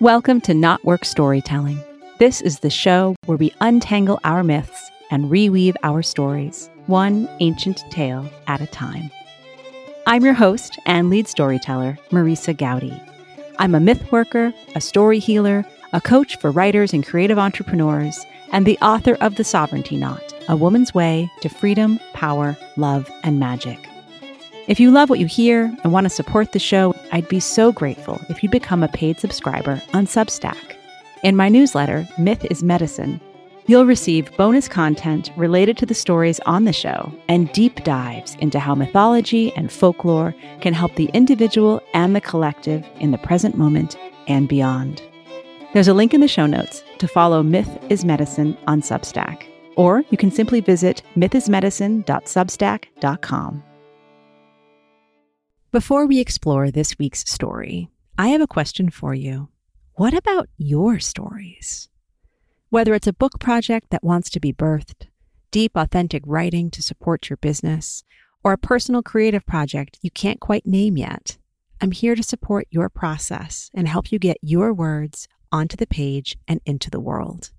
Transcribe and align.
Welcome 0.00 0.40
to 0.42 0.52
KnotWork 0.52 1.04
Storytelling. 1.04 1.78
This 2.18 2.40
is 2.40 2.60
the 2.60 2.70
show 2.70 3.16
where 3.26 3.36
we 3.36 3.52
untangle 3.60 4.18
our 4.24 4.42
myths 4.42 4.90
and 5.10 5.26
reweave 5.26 5.76
our 5.82 6.00
stories, 6.00 6.70
one 6.86 7.28
ancient 7.40 7.84
tale 7.90 8.26
at 8.46 8.62
a 8.62 8.66
time. 8.66 9.10
I'm 10.06 10.24
your 10.24 10.32
host 10.32 10.78
and 10.86 11.10
lead 11.10 11.28
storyteller, 11.28 11.98
Marisa 12.08 12.56
Goudy. 12.56 12.98
I'm 13.58 13.74
a 13.74 13.80
myth 13.80 14.10
worker, 14.10 14.54
a 14.74 14.80
story 14.80 15.18
healer, 15.18 15.66
a 15.92 16.00
coach 16.00 16.38
for 16.38 16.50
writers 16.50 16.94
and 16.94 17.06
creative 17.06 17.38
entrepreneurs, 17.38 18.24
and 18.52 18.64
the 18.64 18.78
author 18.78 19.18
of 19.20 19.34
The 19.34 19.44
Sovereignty 19.44 19.98
Knot 19.98 20.32
A 20.48 20.56
Woman's 20.56 20.94
Way 20.94 21.30
to 21.42 21.50
Freedom, 21.50 22.00
Power, 22.14 22.56
Love, 22.78 23.06
and 23.22 23.38
Magic. 23.38 23.89
If 24.68 24.78
you 24.78 24.90
love 24.90 25.08
what 25.10 25.18
you 25.18 25.26
hear 25.26 25.74
and 25.82 25.92
want 25.92 26.04
to 26.04 26.10
support 26.10 26.52
the 26.52 26.58
show, 26.58 26.94
I'd 27.12 27.28
be 27.28 27.40
so 27.40 27.72
grateful 27.72 28.20
if 28.28 28.42
you 28.42 28.50
become 28.50 28.82
a 28.82 28.88
paid 28.88 29.18
subscriber 29.18 29.80
on 29.94 30.06
Substack. 30.06 30.76
In 31.22 31.36
my 31.36 31.48
newsletter, 31.48 32.06
Myth 32.18 32.44
is 32.50 32.62
Medicine, 32.62 33.20
you'll 33.66 33.86
receive 33.86 34.36
bonus 34.36 34.68
content 34.68 35.30
related 35.36 35.76
to 35.78 35.86
the 35.86 35.94
stories 35.94 36.40
on 36.40 36.64
the 36.64 36.72
show 36.72 37.12
and 37.28 37.52
deep 37.52 37.84
dives 37.84 38.34
into 38.36 38.58
how 38.58 38.74
mythology 38.74 39.52
and 39.54 39.70
folklore 39.70 40.34
can 40.60 40.74
help 40.74 40.96
the 40.96 41.10
individual 41.14 41.80
and 41.94 42.16
the 42.16 42.20
collective 42.20 42.84
in 42.98 43.12
the 43.12 43.18
present 43.18 43.56
moment 43.56 43.96
and 44.28 44.48
beyond. 44.48 45.02
There's 45.72 45.88
a 45.88 45.94
link 45.94 46.14
in 46.14 46.20
the 46.20 46.28
show 46.28 46.46
notes 46.46 46.82
to 46.98 47.06
follow 47.06 47.42
Myth 47.42 47.78
is 47.88 48.04
Medicine 48.04 48.58
on 48.66 48.82
Substack, 48.82 49.44
or 49.76 50.04
you 50.10 50.18
can 50.18 50.30
simply 50.30 50.60
visit 50.60 51.02
mythismedicine.substack.com. 51.16 53.69
Before 55.72 56.04
we 56.04 56.18
explore 56.18 56.72
this 56.72 56.98
week's 56.98 57.30
story, 57.30 57.90
I 58.18 58.30
have 58.30 58.40
a 58.40 58.48
question 58.48 58.90
for 58.90 59.14
you. 59.14 59.50
What 59.94 60.14
about 60.14 60.48
your 60.58 60.98
stories? 60.98 61.88
Whether 62.70 62.92
it's 62.92 63.06
a 63.06 63.12
book 63.12 63.38
project 63.38 63.90
that 63.90 64.02
wants 64.02 64.30
to 64.30 64.40
be 64.40 64.52
birthed, 64.52 65.06
deep, 65.52 65.76
authentic 65.76 66.24
writing 66.26 66.72
to 66.72 66.82
support 66.82 67.30
your 67.30 67.36
business, 67.36 68.02
or 68.42 68.52
a 68.52 68.58
personal 68.58 69.00
creative 69.00 69.46
project 69.46 69.96
you 70.02 70.10
can't 70.10 70.40
quite 70.40 70.66
name 70.66 70.96
yet, 70.96 71.38
I'm 71.80 71.92
here 71.92 72.16
to 72.16 72.22
support 72.24 72.66
your 72.72 72.88
process 72.88 73.70
and 73.72 73.86
help 73.86 74.10
you 74.10 74.18
get 74.18 74.38
your 74.42 74.74
words 74.74 75.28
onto 75.52 75.76
the 75.76 75.86
page 75.86 76.36
and 76.48 76.60
into 76.66 76.90
the 76.90 76.98
world. 76.98 77.52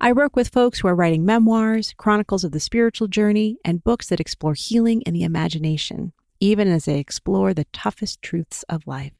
I 0.00 0.12
work 0.12 0.34
with 0.34 0.48
folks 0.48 0.80
who 0.80 0.88
are 0.88 0.96
writing 0.96 1.24
memoirs, 1.24 1.94
chronicles 1.96 2.42
of 2.42 2.50
the 2.50 2.58
spiritual 2.58 3.06
journey, 3.06 3.58
and 3.64 3.84
books 3.84 4.08
that 4.08 4.18
explore 4.18 4.54
healing 4.54 5.04
and 5.06 5.14
the 5.14 5.22
imagination 5.22 6.12
even 6.40 6.68
as 6.68 6.84
they 6.84 6.98
explore 6.98 7.54
the 7.54 7.66
toughest 7.72 8.22
truths 8.22 8.64
of 8.68 8.86
life. 8.86 9.12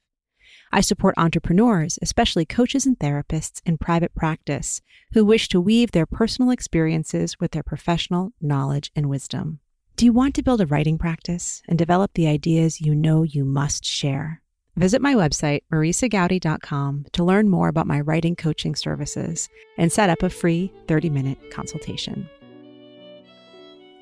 I 0.72 0.80
support 0.80 1.14
entrepreneurs, 1.16 1.98
especially 2.02 2.44
coaches 2.44 2.86
and 2.86 2.98
therapists 2.98 3.60
in 3.64 3.78
private 3.78 4.14
practice, 4.14 4.80
who 5.12 5.24
wish 5.24 5.48
to 5.48 5.60
weave 5.60 5.92
their 5.92 6.06
personal 6.06 6.50
experiences 6.50 7.38
with 7.38 7.52
their 7.52 7.62
professional 7.62 8.32
knowledge 8.40 8.90
and 8.94 9.08
wisdom. 9.08 9.60
Do 9.96 10.04
you 10.04 10.12
want 10.12 10.34
to 10.34 10.42
build 10.42 10.60
a 10.60 10.66
writing 10.66 10.98
practice 10.98 11.62
and 11.68 11.78
develop 11.78 12.12
the 12.14 12.26
ideas 12.26 12.80
you 12.80 12.94
know 12.94 13.22
you 13.22 13.44
must 13.44 13.84
share? 13.84 14.42
Visit 14.76 15.00
my 15.00 15.14
website, 15.14 15.62
marisagoudy.com, 15.72 17.06
to 17.12 17.24
learn 17.24 17.48
more 17.48 17.68
about 17.68 17.86
my 17.86 18.00
writing 18.00 18.36
coaching 18.36 18.74
services 18.74 19.48
and 19.78 19.90
set 19.90 20.10
up 20.10 20.22
a 20.22 20.28
free 20.28 20.70
30 20.86 21.08
minute 21.08 21.38
consultation. 21.50 22.28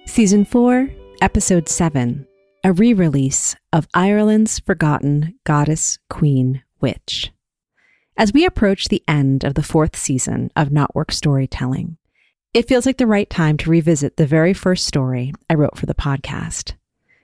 Season 0.06 0.44
4, 0.44 0.90
Episode 1.20 1.68
7 1.68 2.26
a 2.66 2.72
re 2.72 2.94
release 2.94 3.54
of 3.74 3.86
Ireland's 3.92 4.58
forgotten 4.58 5.38
goddess 5.44 5.98
queen 6.08 6.62
witch. 6.80 7.30
As 8.16 8.32
we 8.32 8.46
approach 8.46 8.88
the 8.88 9.02
end 9.06 9.44
of 9.44 9.52
the 9.52 9.62
fourth 9.62 9.94
season 9.94 10.50
of 10.56 10.70
KnotWork 10.70 11.10
Storytelling, 11.10 11.98
it 12.54 12.66
feels 12.66 12.86
like 12.86 12.96
the 12.96 13.06
right 13.06 13.28
time 13.28 13.58
to 13.58 13.68
revisit 13.68 14.16
the 14.16 14.26
very 14.26 14.54
first 14.54 14.86
story 14.86 15.34
I 15.50 15.54
wrote 15.54 15.76
for 15.76 15.84
the 15.84 15.94
podcast. 15.94 16.72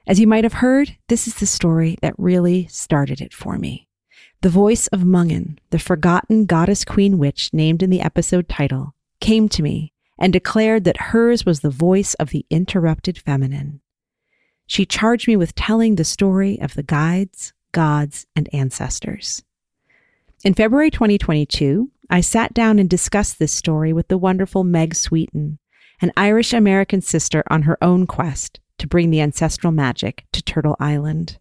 As 0.05 0.19
you 0.19 0.27
might 0.27 0.43
have 0.43 0.53
heard, 0.53 0.95
this 1.07 1.27
is 1.27 1.33
the 1.35 1.47
story 1.47 1.97
that 2.03 2.13
really 2.19 2.67
started 2.67 3.19
it 3.19 3.33
for 3.33 3.57
me. 3.57 3.87
The 4.41 4.49
voice 4.49 4.85
of 4.87 4.99
Mongfind, 4.99 5.57
the 5.71 5.79
forgotten 5.79 6.45
goddess 6.45 6.85
queen 6.85 7.17
witch 7.17 7.51
named 7.51 7.81
in 7.81 7.89
the 7.89 8.01
episode 8.01 8.47
title, 8.47 8.93
came 9.19 9.49
to 9.49 9.63
me 9.63 9.91
and 10.19 10.31
declared 10.31 10.83
that 10.83 10.97
hers 10.97 11.47
was 11.47 11.61
the 11.61 11.71
voice 11.71 12.13
of 12.15 12.29
the 12.29 12.45
interrupted 12.51 13.17
feminine 13.17 13.81
she 14.71 14.85
charged 14.85 15.27
me 15.27 15.35
with 15.35 15.53
telling 15.53 15.95
the 15.95 16.05
story 16.05 16.57
of 16.61 16.75
the 16.75 16.83
guides, 16.83 17.51
gods, 17.73 18.25
and 18.37 18.47
ancestors. 18.53 19.43
In 20.45 20.53
February 20.53 20.89
2022, 20.89 21.91
I 22.09 22.21
sat 22.21 22.53
down 22.53 22.79
and 22.79 22.89
discussed 22.89 23.37
this 23.37 23.51
story 23.51 23.91
with 23.91 24.07
the 24.07 24.17
wonderful 24.17 24.63
Meg 24.63 24.95
Sweeten, 24.95 25.59
an 25.99 26.13
Irish 26.15 26.53
American 26.53 27.01
sister 27.01 27.43
on 27.49 27.63
her 27.63 27.77
own 27.83 28.07
quest 28.07 28.61
to 28.77 28.87
bring 28.87 29.09
the 29.09 29.19
ancestral 29.19 29.73
magic 29.73 30.23
to 30.31 30.41
Turtle 30.41 30.77
Island. 30.79 31.37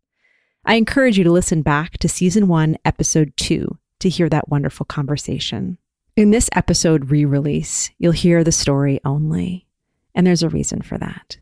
I 0.65 0.75
encourage 0.75 1.17
you 1.17 1.23
to 1.23 1.31
listen 1.31 1.63
back 1.63 1.99
to 1.99 2.09
Season 2.09 2.49
1, 2.49 2.79
Episode 2.85 3.33
2 3.37 3.79
to 4.01 4.09
hear 4.09 4.29
that 4.29 4.49
wonderful 4.49 4.87
conversation. 4.87 5.79
In 6.17 6.33
this 6.33 6.51
episode 6.53 7.13
re 7.13 7.25
release, 7.25 7.93
you'll 7.97 8.11
hear 8.11 8.43
the 8.43 8.51
story 8.51 9.01
only, 9.05 9.69
and 10.17 10.27
there's 10.27 10.43
a 10.43 10.49
reason 10.49 10.83
for 10.83 10.99
that. 10.99 11.37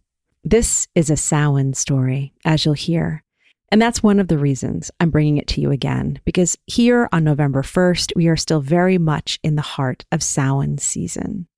This 0.45 0.89
is 0.95 1.11
a 1.11 1.17
Samhain 1.17 1.75
story, 1.75 2.33
as 2.45 2.65
you'll 2.65 2.75
hear. 2.75 3.25
And 3.71 3.83
that's 3.83 4.03
one 4.03 4.19
of 4.19 4.29
the 4.29 4.39
reasons 4.39 4.91
I'm 4.99 5.11
bringing 5.11 5.37
it 5.37 5.47
to 5.49 5.61
you 5.61 5.71
again, 5.71 6.21
because 6.25 6.57
here 6.67 7.09
on 7.13 7.25
November 7.25 7.63
1st, 7.63 8.13
we 8.17 8.29
are 8.29 8.37
still 8.37 8.61
very 8.61 8.99
much 8.99 9.39
in 9.43 9.57
the 9.57 9.63
heart 9.63 10.07
of 10.11 10.23
Samhain 10.23 10.79
season. 10.79 11.49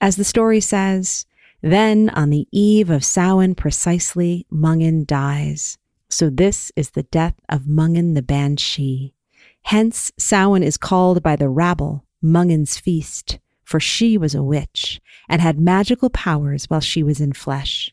As 0.00 0.16
the 0.16 0.24
story 0.24 0.60
says, 0.60 1.26
then 1.62 2.10
on 2.10 2.30
the 2.30 2.48
eve 2.50 2.90
of 2.90 3.04
Samhain 3.04 3.54
precisely, 3.54 4.46
Mongfind 4.52 5.06
dies. 5.06 5.78
So 6.08 6.30
this 6.30 6.72
is 6.74 6.90
the 6.90 7.04
death 7.04 7.34
of 7.48 7.62
Mongfind 7.62 8.14
the 8.14 8.22
Banshee. 8.22 9.14
Hence, 9.62 10.12
Samhain 10.18 10.62
is 10.62 10.76
called 10.76 11.22
by 11.22 11.36
the 11.36 11.48
rabble 11.48 12.04
Mongfind's 12.22 12.78
feast, 12.78 13.38
for 13.62 13.78
she 13.78 14.16
was 14.18 14.34
a 14.34 14.42
witch 14.42 15.00
and 15.28 15.40
had 15.40 15.60
magical 15.60 16.10
powers 16.10 16.66
while 16.66 16.80
she 16.80 17.02
was 17.02 17.20
in 17.20 17.32
flesh. 17.32 17.92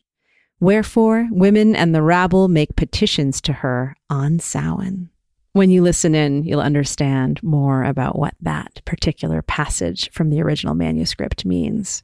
Wherefore, 0.60 1.28
women 1.30 1.74
and 1.74 1.94
the 1.94 2.02
rabble 2.02 2.48
make 2.48 2.76
petitions 2.76 3.40
to 3.42 3.52
her 3.52 3.96
on 4.08 4.38
Samhain. 4.38 5.10
When 5.52 5.70
you 5.70 5.82
listen 5.82 6.14
in, 6.14 6.42
you'll 6.42 6.60
understand 6.60 7.42
more 7.42 7.84
about 7.84 8.18
what 8.18 8.34
that 8.40 8.80
particular 8.84 9.42
passage 9.42 10.10
from 10.10 10.30
the 10.30 10.42
original 10.42 10.74
manuscript 10.74 11.44
means. 11.44 12.02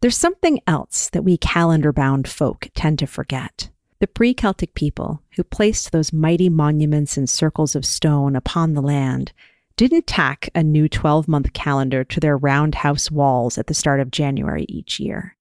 There's 0.00 0.16
something 0.16 0.60
else 0.66 1.10
that 1.10 1.24
we 1.24 1.36
calendar 1.36 1.92
bound 1.92 2.28
folk 2.28 2.68
tend 2.74 2.98
to 2.98 3.06
forget. 3.06 3.70
The 4.00 4.06
pre 4.06 4.32
Celtic 4.32 4.74
people 4.74 5.22
who 5.36 5.44
placed 5.44 5.92
those 5.92 6.12
mighty 6.12 6.48
monuments 6.48 7.16
and 7.16 7.28
circles 7.28 7.74
of 7.74 7.84
stone 7.84 8.34
upon 8.34 8.72
the 8.72 8.82
land 8.82 9.32
didn't 9.76 10.06
tack 10.06 10.48
a 10.54 10.62
new 10.62 10.88
12 10.88 11.28
month 11.28 11.52
calendar 11.52 12.04
to 12.04 12.20
their 12.20 12.36
roundhouse 12.36 13.10
walls 13.10 13.58
at 13.58 13.66
the 13.66 13.74
start 13.74 14.00
of 14.00 14.10
January 14.10 14.64
each 14.68 15.00
year. 15.00 15.36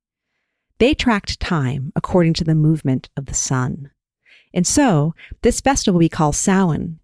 They 0.80 0.94
tracked 0.94 1.40
time 1.42 1.92
according 1.96 2.34
to 2.36 2.46
the 2.46 2.56
movement 2.56 3.10
of 3.18 3.26
the 3.26 3.34
sun. 3.34 3.92
And 4.54 4.66
so, 4.66 5.14
this 5.42 5.62
festival 5.62 6.00
we 6.00 6.10
call 6.10 6.32
Samhain, 6.32 7.00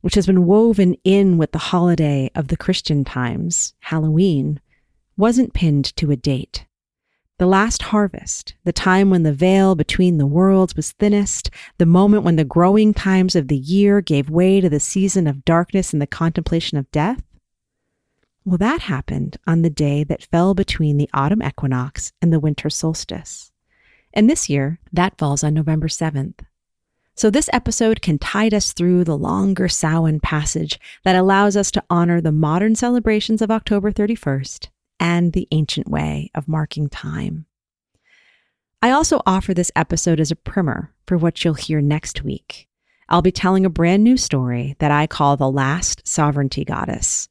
which 0.00 0.16
has 0.16 0.26
been 0.26 0.44
woven 0.44 0.96
in 1.04 1.38
with 1.38 1.52
the 1.52 1.58
holiday 1.58 2.30
of 2.34 2.48
the 2.48 2.56
Christian 2.56 3.04
times, 3.04 3.74
Halloween, 3.80 4.60
wasn't 5.16 5.54
pinned 5.54 5.96
to 5.96 6.10
a 6.10 6.16
date. 6.16 6.66
The 7.38 7.46
last 7.46 7.82
harvest, 7.82 8.54
the 8.64 8.72
time 8.72 9.08
when 9.08 9.22
the 9.22 9.32
veil 9.32 9.74
between 9.76 10.18
the 10.18 10.26
worlds 10.26 10.74
was 10.74 10.92
thinnest, 10.92 11.48
the 11.78 11.86
moment 11.86 12.24
when 12.24 12.36
the 12.36 12.44
growing 12.44 12.92
times 12.92 13.36
of 13.36 13.48
the 13.48 13.56
year 13.56 14.00
gave 14.00 14.30
way 14.30 14.60
to 14.60 14.68
the 14.68 14.80
season 14.80 15.26
of 15.26 15.44
darkness 15.44 15.92
and 15.92 16.02
the 16.02 16.06
contemplation 16.06 16.76
of 16.76 16.90
death, 16.90 17.22
well, 18.44 18.58
that 18.58 18.82
happened 18.82 19.36
on 19.46 19.62
the 19.62 19.70
day 19.70 20.02
that 20.04 20.24
fell 20.24 20.54
between 20.54 20.96
the 20.96 21.08
autumn 21.14 21.42
equinox 21.42 22.12
and 22.20 22.32
the 22.32 22.40
winter 22.40 22.68
solstice. 22.68 23.52
And 24.12 24.28
this 24.28 24.50
year, 24.50 24.80
that 24.92 25.16
falls 25.16 25.44
on 25.44 25.54
November 25.54 25.88
7th. 25.88 26.40
So, 27.14 27.30
this 27.30 27.50
episode 27.52 28.02
can 28.02 28.18
tide 28.18 28.54
us 28.54 28.72
through 28.72 29.04
the 29.04 29.16
longer 29.16 29.68
Samhain 29.68 30.18
passage 30.18 30.80
that 31.04 31.14
allows 31.14 31.56
us 31.56 31.70
to 31.72 31.84
honor 31.88 32.20
the 32.20 32.32
modern 32.32 32.74
celebrations 32.74 33.42
of 33.42 33.50
October 33.50 33.92
31st 33.92 34.68
and 34.98 35.32
the 35.32 35.46
ancient 35.50 35.88
way 35.88 36.30
of 36.34 36.48
marking 36.48 36.88
time. 36.88 37.46
I 38.80 38.90
also 38.90 39.20
offer 39.26 39.54
this 39.54 39.70
episode 39.76 40.18
as 40.18 40.30
a 40.30 40.36
primer 40.36 40.92
for 41.06 41.16
what 41.16 41.44
you'll 41.44 41.54
hear 41.54 41.80
next 41.80 42.24
week. 42.24 42.66
I'll 43.08 43.22
be 43.22 43.30
telling 43.30 43.66
a 43.66 43.70
brand 43.70 44.02
new 44.02 44.16
story 44.16 44.74
that 44.78 44.90
I 44.90 45.06
call 45.06 45.36
The 45.36 45.50
Last 45.50 46.08
Sovereignty 46.08 46.64
Goddess 46.64 47.28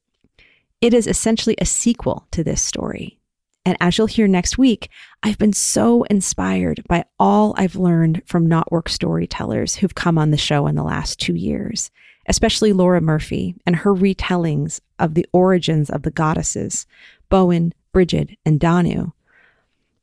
it 0.82 0.94
is 0.94 1.08
essentially 1.08 1.56
a 1.60 1.66
sequel 1.66 2.28
to 2.32 2.44
this 2.44 2.62
story. 2.62 3.20
And 3.64 3.78
as 3.80 3.98
you'll 3.98 4.08
hear 4.08 4.28
next 4.28 4.58
week, 4.58 4.90
I've 5.22 5.38
been 5.38 5.54
so 5.54 6.04
inspired 6.04 6.84
by 6.88 7.06
all 7.20 7.54
I've 7.58 7.76
learned 7.76 8.24
from 8.26 8.48
KnotWork 8.48 8.90
storytellers 8.90 9.76
who've 9.76 9.94
come 9.94 10.18
on 10.18 10.32
the 10.32 10.38
show 10.38 10.66
in 10.66 10.76
the 10.76 10.84
last 10.84 11.20
two 11.20 11.36
years, 11.36 11.92
especially 12.28 12.74
Laura 12.74 13.02
Murphy 13.02 13.56
and 13.66 13.76
her 13.78 13.94
retellings 13.94 14.80
of 14.98 15.14
the 15.14 15.28
origins 15.32 15.92
of 15.92 16.02
the 16.02 16.10
goddesses, 16.10 16.88
Boann, 17.30 17.72
Brigid, 17.92 18.36
and 18.44 18.60
Danu. 18.60 19.12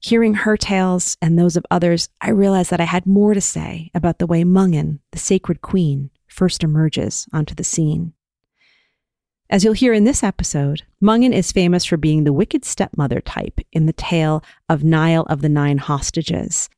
Hearing 0.00 0.34
her 0.34 0.56
tales 0.56 1.16
and 1.20 1.36
those 1.36 1.56
of 1.56 1.66
others, 1.72 2.08
I 2.20 2.30
realized 2.30 2.70
that 2.70 2.80
I 2.80 2.84
had 2.84 3.04
more 3.04 3.34
to 3.34 3.40
say 3.40 3.90
about 3.92 4.20
the 4.20 4.26
way 4.28 4.44
Mongfind, 4.44 5.00
the 5.10 5.18
sacred 5.18 5.60
queen, 5.60 6.10
first 6.28 6.62
emerges 6.62 7.26
onto 7.32 7.56
the 7.56 7.64
scene. 7.64 8.12
As 9.50 9.64
you'll 9.64 9.72
hear 9.72 9.94
in 9.94 10.04
this 10.04 10.22
episode, 10.22 10.82
Mongfind 11.02 11.32
is 11.32 11.52
famous 11.52 11.86
for 11.86 11.96
being 11.96 12.24
the 12.24 12.34
wicked 12.34 12.66
stepmother 12.66 13.22
type 13.22 13.60
in 13.72 13.86
the 13.86 13.94
tale 13.94 14.44
of 14.68 14.84
Niall 14.84 15.24
of 15.30 15.40
the 15.40 15.48
Nine 15.48 15.78
Hostages. 15.78 16.68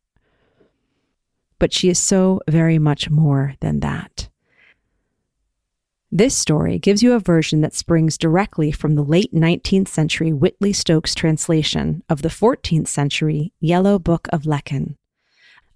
But 1.58 1.72
she 1.72 1.88
is 1.88 1.99
so 1.99 2.40
very 2.49 2.78
much 2.78 3.11
more 3.11 3.55
than 3.58 3.81
that. 3.81 4.28
This 6.12 6.37
story 6.37 6.78
gives 6.78 7.02
you 7.02 7.12
a 7.12 7.20
version 7.20 7.61
that 7.62 7.75
springs 7.75 8.17
directly 8.17 8.70
from 8.70 8.94
the 8.94 9.05
late 9.05 9.34
19th 9.34 9.88
century 9.88 10.32
Whitley 10.32 10.73
Stokes 10.73 11.14
translation 11.14 12.05
of 12.08 12.23
the 12.23 12.28
14th 12.28 12.88
century 12.88 13.52
Yellow 13.61 13.99
Book 13.99 14.28
of 14.32 14.43
Lecan. 14.43 14.94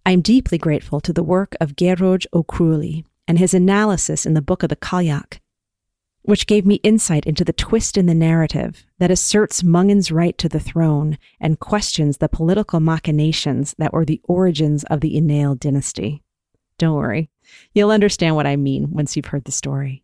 I'm 0.06 0.20
deeply 0.20 0.58
grateful 0.58 1.00
to 1.00 1.12
the 1.12 1.22
work 1.24 1.56
of 1.60 1.74
Gearóid 1.74 2.26
Ó 2.32 3.04
and 3.26 3.38
his 3.38 3.54
analysis 3.54 4.26
in 4.26 4.34
the 4.34 4.42
Book 4.42 4.62
of 4.62 4.68
the 4.68 4.76
Cailleach, 4.76 5.38
which 6.24 6.46
gave 6.46 6.64
me 6.64 6.76
insight 6.76 7.26
into 7.26 7.44
the 7.44 7.52
twist 7.52 7.96
in 7.96 8.06
the 8.06 8.14
narrative 8.14 8.84
that 8.98 9.10
asserts 9.10 9.62
Mongfind's 9.62 10.10
right 10.10 10.36
to 10.38 10.48
the 10.48 10.60
throne 10.60 11.18
and 11.38 11.60
questions 11.60 12.16
the 12.16 12.28
political 12.28 12.80
machinations 12.80 13.74
that 13.78 13.92
were 13.92 14.04
the 14.04 14.20
origins 14.24 14.84
of 14.84 15.00
the 15.00 15.14
Uí 15.14 15.22
Néill 15.22 15.58
dynasty. 15.58 16.22
Don't 16.78 16.96
worry, 16.96 17.30
you'll 17.72 17.90
understand 17.90 18.36
what 18.36 18.46
I 18.46 18.56
mean 18.56 18.90
once 18.90 19.16
you've 19.16 19.26
heard 19.26 19.44
the 19.44 19.52
story. 19.52 20.02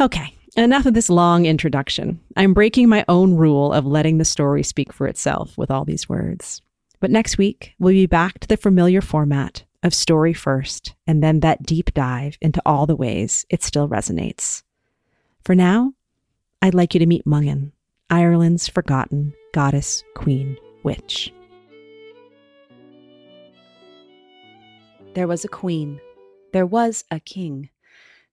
Okay, 0.00 0.34
enough 0.56 0.86
of 0.86 0.94
this 0.94 1.10
long 1.10 1.46
introduction. 1.46 2.20
I'm 2.36 2.54
breaking 2.54 2.88
my 2.88 3.04
own 3.08 3.34
rule 3.34 3.72
of 3.72 3.86
letting 3.86 4.18
the 4.18 4.24
story 4.24 4.62
speak 4.62 4.92
for 4.92 5.06
itself 5.06 5.56
with 5.58 5.70
all 5.70 5.84
these 5.84 6.08
words. 6.08 6.62
But 7.00 7.10
next 7.10 7.38
week, 7.38 7.74
we'll 7.78 7.92
be 7.92 8.06
back 8.06 8.40
to 8.40 8.48
the 8.48 8.56
familiar 8.56 9.00
format 9.00 9.64
of 9.82 9.92
story 9.94 10.32
first, 10.32 10.94
and 11.06 11.22
then 11.22 11.40
that 11.40 11.62
deep 11.62 11.92
dive 11.94 12.38
into 12.40 12.62
all 12.64 12.86
the 12.86 12.96
ways 12.96 13.44
it 13.50 13.62
still 13.62 13.88
resonates. 13.88 14.63
For 15.44 15.54
now, 15.54 15.92
I'd 16.62 16.72
like 16.72 16.94
you 16.94 17.00
to 17.00 17.06
meet 17.06 17.26
Mongfind, 17.26 17.72
Ireland's 18.08 18.66
forgotten 18.66 19.34
goddess, 19.52 20.02
queen, 20.16 20.56
witch. 20.82 21.34
There 25.14 25.28
was 25.28 25.44
a 25.44 25.48
queen. 25.48 26.00
There 26.54 26.64
was 26.64 27.04
a 27.10 27.20
king. 27.20 27.68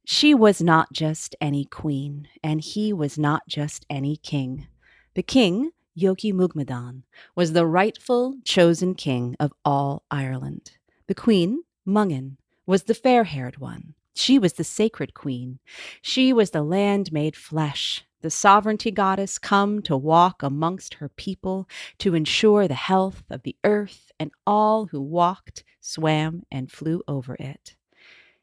She 0.06 0.34
was 0.34 0.62
not 0.62 0.94
just 0.94 1.36
any 1.42 1.66
queen, 1.66 2.30
and 2.42 2.62
he 2.62 2.94
was 2.94 3.20
not 3.20 3.44
just 3.46 3.86
any 3.90 4.16
king. 4.16 4.68
The 5.14 5.22
king, 5.22 5.72
Eochaid 6.00 6.34
Mugmedón, 6.34 7.04
was 7.36 7.52
the 7.52 7.68
rightful 7.68 8.36
chosen 8.46 8.96
king 8.96 9.36
of 9.38 9.52
all 9.66 10.04
Ireland. 10.10 10.72
The 11.08 11.16
queen, 11.16 11.64
Mongfind, 11.86 12.38
was 12.66 12.84
the 12.84 12.94
fair 12.94 13.26
haired 13.26 13.58
one. 13.58 13.96
She 14.14 14.38
was 14.38 14.54
the 14.54 14.64
sacred 14.64 15.14
queen. 15.14 15.60
She 16.02 16.34
was 16.34 16.52
the 16.52 16.64
land 16.64 17.12
made 17.12 17.36
flesh, 17.36 18.06
the 18.22 18.30
sovereignty 18.30 18.92
goddess 18.92 19.40
come 19.40 19.82
to 19.84 19.98
walk 19.98 20.44
amongst 20.44 20.96
her 20.96 21.10
people 21.10 21.68
to 22.00 22.14
ensure 22.14 22.68
the 22.68 22.74
health 22.76 23.24
of 23.30 23.44
the 23.44 23.56
earth 23.64 24.12
and 24.20 24.32
all 24.46 24.88
who 24.88 25.02
walked, 25.02 25.64
swam, 25.80 26.44
and 26.52 26.72
flew 26.72 27.02
over 27.08 27.36
it. 27.40 27.76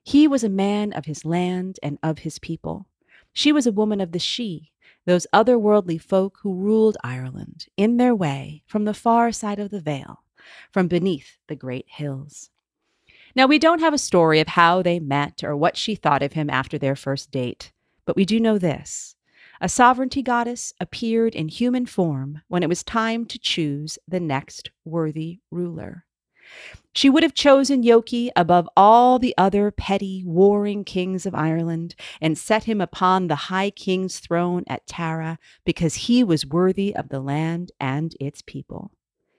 He 0.02 0.26
was 0.26 0.42
a 0.42 0.48
man 0.48 0.92
of 0.92 1.04
his 1.04 1.24
land 1.24 1.78
and 1.82 1.98
of 2.02 2.20
his 2.20 2.38
people. 2.38 2.86
She 3.32 3.52
was 3.52 3.66
a 3.66 3.72
woman 3.72 4.00
of 4.00 4.12
the 4.12 4.18
she, 4.18 4.72
those 5.04 5.26
otherworldly 5.32 6.00
folk 6.00 6.38
who 6.42 6.54
ruled 6.54 6.96
Ireland 7.04 7.66
in 7.76 7.98
their 7.98 8.14
way 8.14 8.62
from 8.66 8.84
the 8.84 8.94
far 8.94 9.32
side 9.32 9.58
of 9.58 9.70
the 9.70 9.80
Veil, 9.80 10.24
from 10.72 10.88
beneath 10.88 11.38
the 11.46 11.56
great 11.56 11.86
hills. 11.88 12.50
Now, 13.38 13.46
we 13.46 13.60
don't 13.60 13.78
have 13.78 13.94
a 13.94 13.98
story 13.98 14.40
of 14.40 14.48
how 14.48 14.82
they 14.82 14.98
met 14.98 15.44
or 15.44 15.56
what 15.56 15.76
she 15.76 15.94
thought 15.94 16.24
of 16.24 16.32
him 16.32 16.50
after 16.50 16.76
their 16.76 16.96
first 16.96 17.30
date, 17.30 17.70
but 18.04 18.16
we 18.16 18.24
do 18.24 18.40
know 18.40 18.58
this. 18.58 19.14
A 19.60 19.68
sovereignty 19.68 20.22
goddess 20.22 20.72
appeared 20.80 21.36
in 21.36 21.46
human 21.46 21.86
form 21.86 22.42
when 22.48 22.64
it 22.64 22.68
was 22.68 22.82
time 22.82 23.26
to 23.26 23.38
choose 23.38 23.96
the 24.08 24.18
next 24.18 24.72
worthy 24.84 25.38
ruler. 25.52 26.04
She 26.96 27.08
would 27.08 27.22
have 27.22 27.32
chosen 27.32 27.84
Eochaid 27.84 28.30
above 28.34 28.68
all 28.76 29.20
the 29.20 29.36
other 29.38 29.70
petty, 29.70 30.24
warring 30.26 30.82
kings 30.82 31.24
of 31.24 31.32
Ireland 31.32 31.94
and 32.20 32.36
set 32.36 32.64
him 32.64 32.80
upon 32.80 33.28
the 33.28 33.36
high 33.36 33.70
king's 33.70 34.18
throne 34.18 34.64
at 34.66 34.84
Tara 34.88 35.38
because 35.64 35.94
he 35.94 36.24
was 36.24 36.44
worthy 36.44 36.92
of 36.92 37.08
the 37.08 37.20
land 37.20 37.70
and 37.78 38.16
its 38.18 38.42
people. 38.42 38.90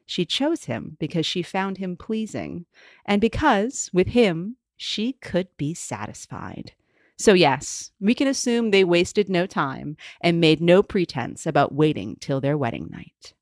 She 0.10 0.26
chose 0.26 0.64
him 0.64 0.98
because 1.00 1.28
she 1.28 1.44
found 1.44 1.78
him 1.78 1.96
pleasing, 1.96 2.66
and 3.06 3.22
because, 3.22 3.92
with 3.94 4.08
him, 4.08 4.56
she 4.76 5.14
could 5.14 5.50
be 5.56 5.76
satisfied. 5.76 6.74
So, 7.16 7.34
yes, 7.34 7.92
we 8.00 8.16
can 8.16 8.28
assume 8.28 8.72
they 8.72 8.84
wasted 8.84 9.30
no 9.30 9.46
time 9.46 9.98
and 10.20 10.42
made 10.42 10.62
no 10.62 10.82
pretense 10.82 11.46
about 11.46 11.76
waiting 11.76 12.18
till 12.20 12.42
their 12.42 12.58
wedding 12.58 12.90
night. 12.90 13.36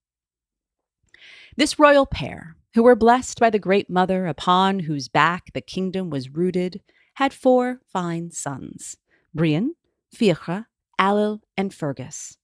This 1.56 1.80
royal 1.80 2.06
pair, 2.06 2.58
who 2.74 2.84
were 2.84 2.98
blessed 2.98 3.40
by 3.40 3.50
the 3.50 3.60
great 3.60 3.90
mother 3.90 4.28
upon 4.28 4.80
whose 4.80 5.08
back 5.08 5.54
the 5.54 5.62
kingdom 5.62 6.10
was 6.10 6.32
rooted, 6.32 6.82
had 7.14 7.32
four 7.32 7.80
fine 7.88 8.30
sons 8.30 8.98
Brian, 9.34 9.74
Fiachra, 10.14 10.66
Ailill, 11.00 11.40
and 11.56 11.74
Fergus. 11.74 12.38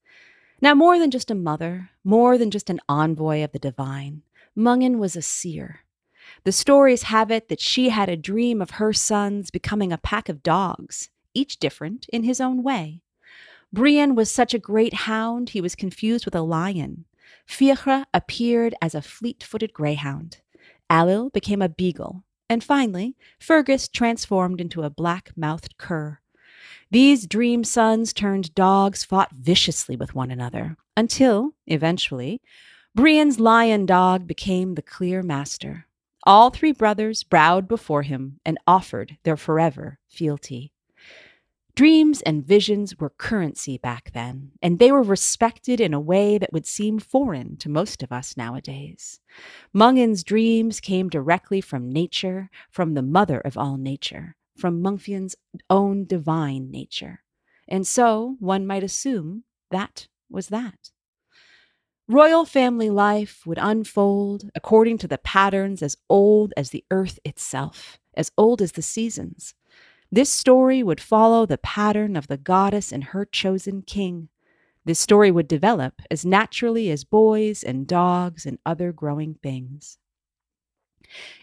Now, 0.63 0.74
more 0.74 0.98
than 0.98 1.12
just 1.12 1.30
a 1.30 1.36
mother, 1.36 1.89
more 2.06 2.38
than 2.38 2.50
just 2.50 2.69
an 2.69 2.80
envoy 2.88 3.44
of 3.44 3.51
the 3.51 3.60
divine, 3.60 4.21
Mongfind 4.57 4.98
was 4.98 5.18
a 5.18 5.21
seer. 5.21 5.81
The 6.45 6.54
stories 6.54 7.04
have 7.04 7.30
it 7.31 7.50
that 7.50 7.60
she 7.60 7.89
had 7.89 8.07
a 8.07 8.15
dream 8.15 8.62
of 8.62 8.80
her 8.80 8.94
sons 8.94 9.51
becoming 9.51 9.92
a 9.92 9.98
pack 9.98 10.30
of 10.30 10.42
dogs, 10.42 11.10
each 11.33 11.60
different 11.60 12.06
in 12.13 12.24
his 12.24 12.39
own 12.39 12.63
way. 12.63 13.01
Brian 13.74 14.15
was 14.15 14.31
such 14.31 14.54
a 14.54 14.57
great 14.57 14.94
hound, 14.94 15.50
he 15.50 15.60
was 15.60 15.75
confused 15.75 16.24
with 16.24 16.33
a 16.33 16.42
lion. 16.42 17.04
Fiachra 17.45 18.06
appeared 18.13 18.74
as 18.81 18.95
a 18.95 19.01
fleet 19.01 19.44
footed 19.44 19.74
greyhound. 19.74 20.38
Ailill 20.89 21.33
became 21.33 21.62
a 21.62 21.68
beagle. 21.68 22.24
And 22.48 22.63
finally, 22.63 23.18
Fergus 23.38 23.89
transformed 23.89 24.62
into 24.62 24.83
a 24.83 24.89
black 24.89 25.33
mouthed 25.36 25.77
cur. 25.77 26.19
These 26.94 27.25
dream 27.25 27.64
sons 27.64 28.14
turned 28.14 28.54
dogs 28.54 29.04
fought 29.04 29.31
viciously 29.31 29.95
with 29.95 30.14
one 30.14 30.30
another 30.30 30.78
until, 30.95 31.56
eventually, 31.66 32.40
Brian's 32.94 33.40
lion 33.40 33.88
dog 33.88 34.28
became 34.28 34.76
the 34.76 34.83
clear 34.83 35.23
master. 35.23 35.88
All 36.23 36.52
three 36.52 36.71
brothers 36.71 37.23
bowed 37.23 37.68
before 37.68 38.04
him 38.04 38.40
and 38.45 38.59
offered 38.68 39.18
their 39.23 39.38
forever 39.38 39.97
fealty. 40.07 40.71
Dreams 41.73 42.21
and 42.21 42.45
visions 42.45 43.00
were 43.00 43.09
currency 43.09 43.80
back 43.80 44.12
then, 44.14 44.52
and 44.62 44.78
they 44.78 44.92
were 44.92 45.02
respected 45.02 45.81
in 45.81 45.95
a 45.95 46.00
way 46.00 46.38
that 46.38 46.54
would 46.54 46.68
seem 46.68 47.00
foreign 47.00 47.57
to 47.57 47.69
most 47.69 48.04
of 48.04 48.12
us 48.12 48.38
nowadays. 48.38 49.19
Mongfind's 49.73 50.23
dreams 50.23 50.80
came 50.80 51.09
directly 51.09 51.59
from 51.59 51.92
nature, 51.92 52.52
from 52.69 52.94
the 52.94 53.02
mother 53.02 53.40
of 53.40 53.57
all 53.57 53.78
nature, 53.78 54.35
from 54.56 54.81
Mongfind's 54.81 55.36
own 55.69 56.06
divine 56.06 56.72
nature. 56.72 57.24
And 57.68 57.88
so 57.88 58.36
one 58.40 58.68
might 58.68 58.83
assume 58.83 59.44
that 59.72 60.07
was 60.30 60.50
that. 60.50 60.92
Royal 62.07 62.45
family 62.45 62.90
life 62.90 63.44
would 63.45 63.57
unfold 63.62 64.50
according 64.54 64.98
to 65.00 65.07
the 65.07 65.18
patterns 65.18 65.81
as 65.81 65.95
old 66.10 66.54
as 66.57 66.69
the 66.69 66.83
earth 66.92 67.18
itself, 67.24 67.98
as 68.14 68.31
old 68.38 68.62
as 68.62 68.74
the 68.74 68.81
seasons. 68.81 69.56
This 70.12 70.30
story 70.30 70.83
would 70.83 71.02
follow 71.02 71.45
the 71.45 71.57
pattern 71.57 72.16
of 72.16 72.28
the 72.28 72.38
goddess 72.38 72.92
and 72.92 73.06
her 73.06 73.26
chosen 73.26 73.81
king. 73.81 74.30
This 74.86 75.00
story 75.00 75.31
would 75.31 75.48
develop 75.48 76.02
as 76.12 76.26
naturally 76.26 76.92
as 76.92 77.06
boys 77.06 77.64
and 77.64 77.88
dogs 77.88 78.45
and 78.45 78.60
other 78.66 78.92
growing 78.92 79.36
things. 79.42 79.98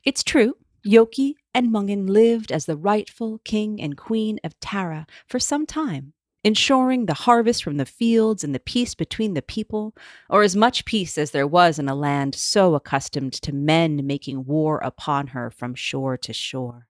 It's 0.05 0.23
true, 0.23 0.55
Eochaid 0.85 1.35
and 1.55 1.71
Mongfind 1.71 2.09
lived 2.09 2.51
as 2.51 2.67
the 2.67 2.77
rightful 2.77 3.39
king 3.45 3.81
and 3.81 3.97
queen 3.97 4.39
of 4.43 4.59
Tara 4.61 5.07
for 5.27 5.39
some 5.39 5.67
time, 5.67 6.15
ensuring 6.43 7.07
the 7.07 7.15
harvest 7.15 7.63
from 7.63 7.77
the 7.77 7.85
fields 7.85 8.43
and 8.43 8.55
the 8.55 8.61
peace 8.61 8.95
between 8.95 9.35
the 9.35 9.43
people, 9.43 9.95
or 10.29 10.43
as 10.43 10.57
much 10.57 10.85
peace 10.85 11.19
as 11.19 11.33
there 11.33 11.47
was 11.47 11.79
in 11.79 11.89
a 11.89 11.95
land 11.95 12.35
so 12.35 12.75
accustomed 12.75 13.35
to 13.35 13.53
men 13.55 14.07
making 14.07 14.45
war 14.47 14.79
upon 14.79 15.29
her 15.29 15.51
from 15.51 15.75
shore 15.75 16.17
to 16.17 16.33
shore. 16.33 16.87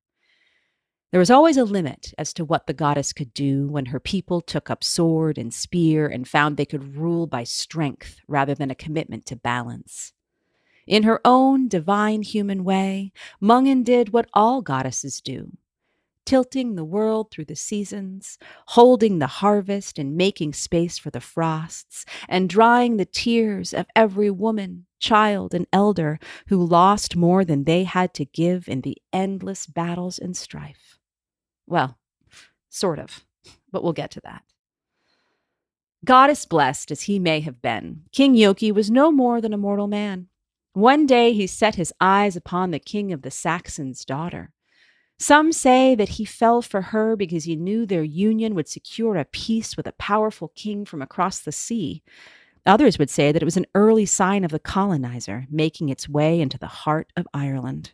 There 1.10 1.18
was 1.18 1.30
always 1.30 1.56
a 1.56 1.64
limit 1.64 2.14
as 2.16 2.32
to 2.34 2.44
what 2.44 2.68
the 2.68 2.72
goddess 2.72 3.12
could 3.12 3.34
do 3.34 3.66
when 3.66 3.86
her 3.86 3.98
people 3.98 4.40
took 4.40 4.70
up 4.70 4.84
sword 4.84 5.38
and 5.38 5.52
spear 5.52 6.06
and 6.06 6.28
found 6.28 6.56
they 6.56 6.64
could 6.64 6.96
rule 6.96 7.26
by 7.26 7.42
strength 7.42 8.20
rather 8.28 8.54
than 8.54 8.70
a 8.70 8.76
commitment 8.76 9.26
to 9.26 9.36
balance. 9.36 10.12
In 10.90 11.04
her 11.04 11.20
own 11.24 11.68
divine 11.68 12.22
human 12.22 12.64
way, 12.64 13.12
Mongfind 13.40 13.84
did 13.84 14.12
what 14.12 14.28
all 14.34 14.60
goddesses 14.60 15.20
do 15.20 15.52
tilting 16.26 16.74
the 16.74 16.84
world 16.84 17.30
through 17.30 17.44
the 17.44 17.56
seasons, 17.56 18.38
holding 18.68 19.18
the 19.18 19.26
harvest 19.26 19.98
and 19.98 20.16
making 20.16 20.52
space 20.52 20.98
for 20.98 21.10
the 21.10 21.20
frosts, 21.20 22.04
and 22.28 22.48
drying 22.48 22.96
the 22.96 23.04
tears 23.04 23.72
of 23.72 23.86
every 23.96 24.30
woman, 24.30 24.86
child, 24.98 25.54
and 25.54 25.66
elder 25.72 26.18
who 26.48 26.64
lost 26.64 27.16
more 27.16 27.44
than 27.44 27.64
they 27.64 27.84
had 27.84 28.12
to 28.14 28.24
give 28.24 28.68
in 28.68 28.80
the 28.80 28.98
endless 29.12 29.66
battles 29.66 30.18
and 30.18 30.36
strife. 30.36 30.98
Well, 31.66 31.98
sort 32.68 32.98
of, 32.98 33.24
but 33.70 33.84
we'll 33.84 33.92
get 33.92 34.10
to 34.12 34.20
that. 34.22 34.42
Goddess 36.04 36.46
blessed 36.46 36.90
as 36.90 37.02
he 37.02 37.20
may 37.20 37.40
have 37.40 37.62
been, 37.62 38.02
King 38.12 38.34
Eochaid 38.34 38.74
was 38.74 38.90
no 38.90 39.12
more 39.12 39.40
than 39.40 39.52
a 39.52 39.58
mortal 39.58 39.86
man. 39.86 40.28
One 40.72 41.04
day 41.04 41.32
he 41.32 41.48
set 41.48 41.74
his 41.74 41.92
eyes 42.00 42.36
upon 42.36 42.70
the 42.70 42.78
king 42.78 43.12
of 43.12 43.22
the 43.22 43.30
Saxons' 43.30 44.04
daughter. 44.04 44.52
Some 45.18 45.50
say 45.50 45.96
that 45.96 46.10
he 46.10 46.24
fell 46.24 46.62
for 46.62 46.80
her 46.80 47.16
because 47.16 47.44
he 47.44 47.56
knew 47.56 47.84
their 47.84 48.04
union 48.04 48.54
would 48.54 48.68
secure 48.68 49.16
a 49.16 49.24
peace 49.24 49.76
with 49.76 49.88
a 49.88 49.92
powerful 49.92 50.52
king 50.54 50.84
from 50.84 51.02
across 51.02 51.40
the 51.40 51.50
sea. 51.50 52.04
Others 52.64 52.98
would 52.98 53.10
say 53.10 53.32
that 53.32 53.42
it 53.42 53.44
was 53.44 53.56
an 53.56 53.66
early 53.74 54.06
sign 54.06 54.44
of 54.44 54.52
the 54.52 54.60
colonizer 54.60 55.46
making 55.50 55.88
its 55.88 56.08
way 56.08 56.40
into 56.40 56.56
the 56.56 56.68
heart 56.68 57.12
of 57.16 57.26
Ireland. 57.34 57.92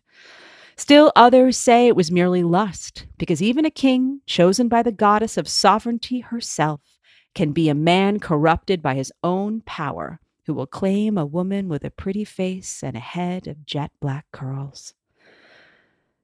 Still, 0.77 1.11
others 1.17 1.57
say 1.57 1.87
it 1.87 1.97
was 1.97 2.13
merely 2.13 2.43
lust, 2.43 3.07
because 3.17 3.41
even 3.41 3.65
a 3.65 3.71
king, 3.71 4.21
chosen 4.27 4.69
by 4.69 4.83
the 4.83 4.93
goddess 4.93 5.39
of 5.39 5.49
sovereignty 5.49 6.21
herself, 6.21 6.83
can 7.35 7.53
be 7.53 7.71
a 7.71 7.75
man 7.75 8.21
corrupted 8.21 8.83
by 8.83 8.95
his 8.95 9.11
own 9.25 9.63
power 9.63 10.21
who 10.47 10.55
will 10.55 10.67
claim 10.67 11.19
a 11.19 11.27
woman 11.27 11.69
with 11.69 11.85
a 11.85 11.91
pretty 11.91 12.25
face 12.25 12.83
and 12.83 12.97
a 12.97 13.01
head 13.01 13.47
of 13.47 13.67
jet 13.67 13.91
black 14.01 14.27
curls. 14.33 14.95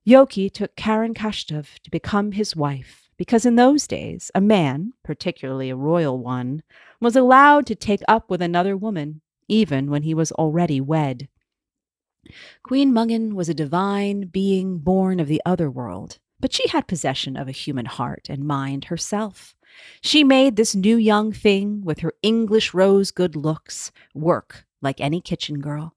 Eochaid 0.06 0.52
took 0.52 0.74
Cairenn 0.76 1.14
Chasdub 1.14 1.66
to 1.82 1.90
become 1.90 2.32
his 2.32 2.56
wife 2.56 3.10
because 3.16 3.46
in 3.46 3.56
those 3.56 3.86
days 3.86 4.30
a 4.34 4.40
man, 4.40 4.92
particularly 5.04 5.70
a 5.70 5.76
royal 5.76 6.18
one, 6.18 6.62
was 7.00 7.14
allowed 7.14 7.66
to 7.66 7.74
take 7.74 8.02
up 8.08 8.30
with 8.30 8.42
another 8.42 8.76
woman, 8.76 9.20
even 9.48 9.90
when 9.90 10.02
he 10.02 10.14
was 10.14 10.32
already 10.32 10.80
wed. 10.80 11.28
Queen 12.62 12.92
Mongfind 12.92 13.34
was 13.34 13.48
a 13.48 13.54
divine 13.54 14.26
being 14.26 14.78
born 14.78 15.20
of 15.20 15.26
the 15.28 15.42
other 15.44 15.70
world, 15.70 16.18
but 16.40 16.52
she 16.52 16.68
had 16.68 16.86
possession 16.86 17.36
of 17.36 17.48
a 17.48 17.52
human 17.52 17.86
heart 17.86 18.28
and 18.28 18.44
mind 18.44 18.86
herself. 18.86 19.54
She 20.00 20.24
made 20.24 20.56
this 20.56 20.74
new 20.74 20.96
young 20.96 21.32
thing, 21.32 21.82
with 21.84 22.00
her 22.00 22.12
English 22.22 22.74
rose 22.74 23.10
good 23.10 23.36
looks, 23.36 23.92
work 24.14 24.64
like 24.80 25.00
any 25.00 25.20
kitchen 25.20 25.60
girl. 25.60 25.94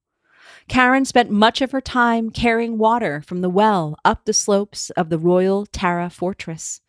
Cairenn 0.67 1.05
spent 1.05 1.29
much 1.29 1.62
of 1.62 1.72
her 1.72 1.82
time 1.82 2.29
carrying 2.29 2.77
water 2.77 3.22
from 3.22 3.41
the 3.41 3.50
well 3.50 3.98
up 4.05 4.25
the 4.25 4.34
slopes 4.34 4.89
of 4.91 5.10
the 5.10 5.20
royal 5.20 5.65
Tara 5.65 6.10
fortress. 6.10 6.82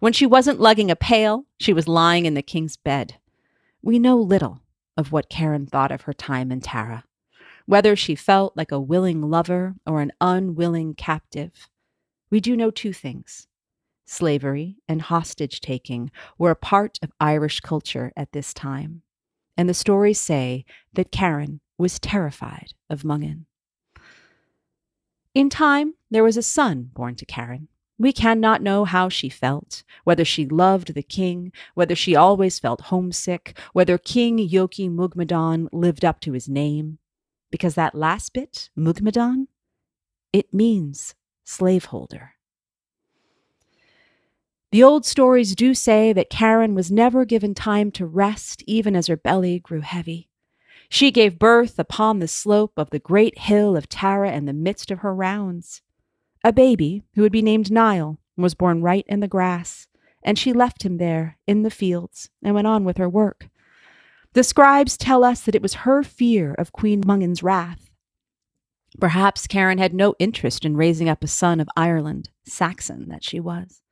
When 0.00 0.12
she 0.12 0.26
wasn't 0.26 0.60
lugging 0.60 0.90
a 0.90 0.96
pail, 0.96 1.46
she 1.58 1.72
was 1.72 1.88
lying 1.88 2.26
in 2.26 2.34
the 2.34 2.42
king's 2.42 2.76
bed. 2.76 3.16
We 3.82 3.98
know 3.98 4.16
little 4.16 4.60
of 4.96 5.12
what 5.12 5.30
Cairenn 5.30 5.66
thought 5.66 5.92
of 5.92 6.02
her 6.02 6.12
time 6.12 6.52
in 6.52 6.60
Tara, 6.60 7.04
whether 7.66 7.96
she 7.96 8.14
felt 8.14 8.56
like 8.56 8.72
a 8.72 8.80
willing 8.80 9.22
lover 9.22 9.74
or 9.86 10.00
an 10.00 10.12
unwilling 10.20 10.94
captive. 10.94 11.68
We 12.30 12.40
do 12.40 12.56
know 12.56 12.70
two 12.70 12.92
things. 12.92 13.46
Slavery 14.06 14.76
and 14.88 15.02
hostage 15.02 15.60
taking 15.60 16.12
were 16.38 16.52
a 16.52 16.56
part 16.56 16.98
of 17.02 17.10
Irish 17.20 17.60
culture 17.60 18.12
at 18.16 18.30
this 18.30 18.54
time, 18.54 19.02
and 19.56 19.68
the 19.68 19.74
stories 19.74 20.20
say 20.20 20.64
that 20.92 21.10
Cairenn 21.10 21.60
was 21.76 21.98
terrified 21.98 22.72
of 22.88 23.02
Mongfind. 23.02 23.46
In 25.34 25.50
time, 25.50 25.94
there 26.08 26.24
was 26.24 26.36
a 26.36 26.42
son 26.42 26.90
born 26.94 27.16
to 27.16 27.26
Cairenn. 27.26 27.68
We 27.98 28.12
cannot 28.12 28.62
know 28.62 28.84
how 28.84 29.08
she 29.08 29.28
felt, 29.28 29.82
whether 30.04 30.24
she 30.24 30.46
loved 30.46 30.94
the 30.94 31.02
king, 31.02 31.50
whether 31.74 31.96
she 31.96 32.14
always 32.14 32.58
felt 32.60 32.82
homesick, 32.82 33.58
whether 33.72 33.98
King 33.98 34.38
Eochaid 34.38 34.94
Mugmedón 34.94 35.66
lived 35.72 36.04
up 36.04 36.20
to 36.20 36.32
his 36.32 36.48
name. 36.48 36.98
Because 37.50 37.74
that 37.74 37.94
last 37.94 38.32
bit, 38.32 38.70
Mugmedón, 38.78 39.48
it 40.32 40.54
means 40.54 41.14
slaveholder. 41.44 42.35
The 44.72 44.82
old 44.82 45.06
stories 45.06 45.54
do 45.54 45.74
say 45.74 46.12
that 46.12 46.30
Cairenn 46.30 46.74
was 46.74 46.90
never 46.90 47.24
given 47.24 47.54
time 47.54 47.90
to 47.92 48.06
rest, 48.06 48.64
even 48.66 48.96
as 48.96 49.06
her 49.06 49.16
belly 49.16 49.60
grew 49.60 49.80
heavy. 49.80 50.28
She 50.88 51.10
gave 51.10 51.38
birth 51.38 51.78
upon 51.78 52.18
the 52.18 52.28
slope 52.28 52.72
of 52.76 52.90
the 52.90 52.98
great 52.98 53.38
hill 53.38 53.76
of 53.76 53.88
Tara 53.88 54.32
in 54.32 54.44
the 54.44 54.52
midst 54.52 54.90
of 54.90 54.98
her 55.00 55.14
rounds. 55.14 55.82
A 56.44 56.52
baby, 56.52 57.02
who 57.14 57.22
would 57.22 57.32
be 57.32 57.42
named 57.42 57.70
Niall, 57.70 58.18
was 58.36 58.54
born 58.54 58.82
right 58.82 59.04
in 59.08 59.20
the 59.20 59.28
grass, 59.28 59.88
and 60.22 60.38
she 60.38 60.52
left 60.52 60.84
him 60.84 60.98
there 60.98 61.38
in 61.46 61.62
the 61.62 61.70
fields 61.70 62.30
and 62.42 62.54
went 62.54 62.66
on 62.66 62.84
with 62.84 62.98
her 62.98 63.08
work. 63.08 63.48
The 64.32 64.44
scribes 64.44 64.96
tell 64.96 65.24
us 65.24 65.40
that 65.42 65.54
it 65.54 65.62
was 65.62 65.74
her 65.74 66.02
fear 66.02 66.54
of 66.54 66.72
Queen 66.72 67.02
Mongfind's 67.04 67.42
wrath. 67.42 67.90
Perhaps 69.00 69.46
Cairenn 69.46 69.78
had 69.78 69.94
no 69.94 70.14
interest 70.18 70.64
in 70.64 70.76
raising 70.76 71.08
up 71.08 71.24
a 71.24 71.28
son 71.28 71.60
of 71.60 71.68
Ireland, 71.76 72.30
Saxon 72.44 73.08
that 73.08 73.24
she 73.24 73.40
was. 73.40 73.82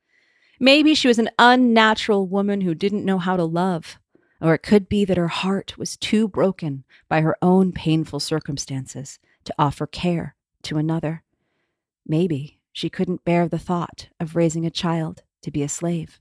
Maybe 0.59 0.93
she 0.95 1.07
was 1.07 1.19
an 1.19 1.29
unnatural 1.37 2.27
woman 2.27 2.61
who 2.61 2.73
didn't 2.73 3.05
know 3.05 3.17
how 3.17 3.35
to 3.37 3.43
love. 3.43 3.97
Or 4.41 4.53
it 4.53 4.63
could 4.63 4.87
be 4.89 5.05
that 5.05 5.17
her 5.17 5.27
heart 5.27 5.77
was 5.77 5.97
too 5.97 6.27
broken 6.27 6.83
by 7.07 7.21
her 7.21 7.37
own 7.41 7.71
painful 7.71 8.19
circumstances 8.19 9.19
to 9.45 9.55
offer 9.57 9.87
care 9.87 10.35
to 10.63 10.77
another. 10.77 11.23
Maybe 12.05 12.59
she 12.71 12.89
couldn't 12.89 13.25
bear 13.25 13.47
the 13.47 13.59
thought 13.59 14.09
of 14.19 14.35
raising 14.35 14.65
a 14.65 14.71
child 14.71 15.23
to 15.41 15.51
be 15.51 15.63
a 15.63 15.69
slave. 15.69 16.19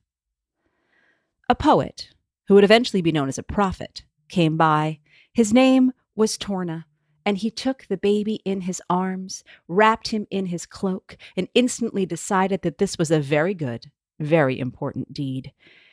A 1.48 1.54
poet, 1.54 2.10
who 2.46 2.54
would 2.54 2.64
eventually 2.64 3.02
be 3.02 3.12
known 3.12 3.28
as 3.28 3.38
a 3.38 3.42
prophet, 3.42 4.04
came 4.28 4.56
by. 4.56 5.00
His 5.32 5.52
name 5.52 5.92
was 6.14 6.38
Torna, 6.38 6.86
and 7.26 7.38
he 7.38 7.50
took 7.50 7.86
the 7.88 7.96
baby 7.96 8.36
in 8.44 8.62
his 8.62 8.80
arms, 8.88 9.44
wrapped 9.68 10.08
him 10.08 10.26
in 10.30 10.46
his 10.46 10.64
cloak, 10.66 11.16
and 11.36 11.48
instantly 11.54 12.06
decided 12.06 12.62
that 12.62 12.78
this 12.78 12.96
was 12.96 13.10
a 13.10 13.20
very 13.20 13.54
good, 13.54 13.90
very 14.24 14.58
important 14.58 15.12
deed. 15.12 15.52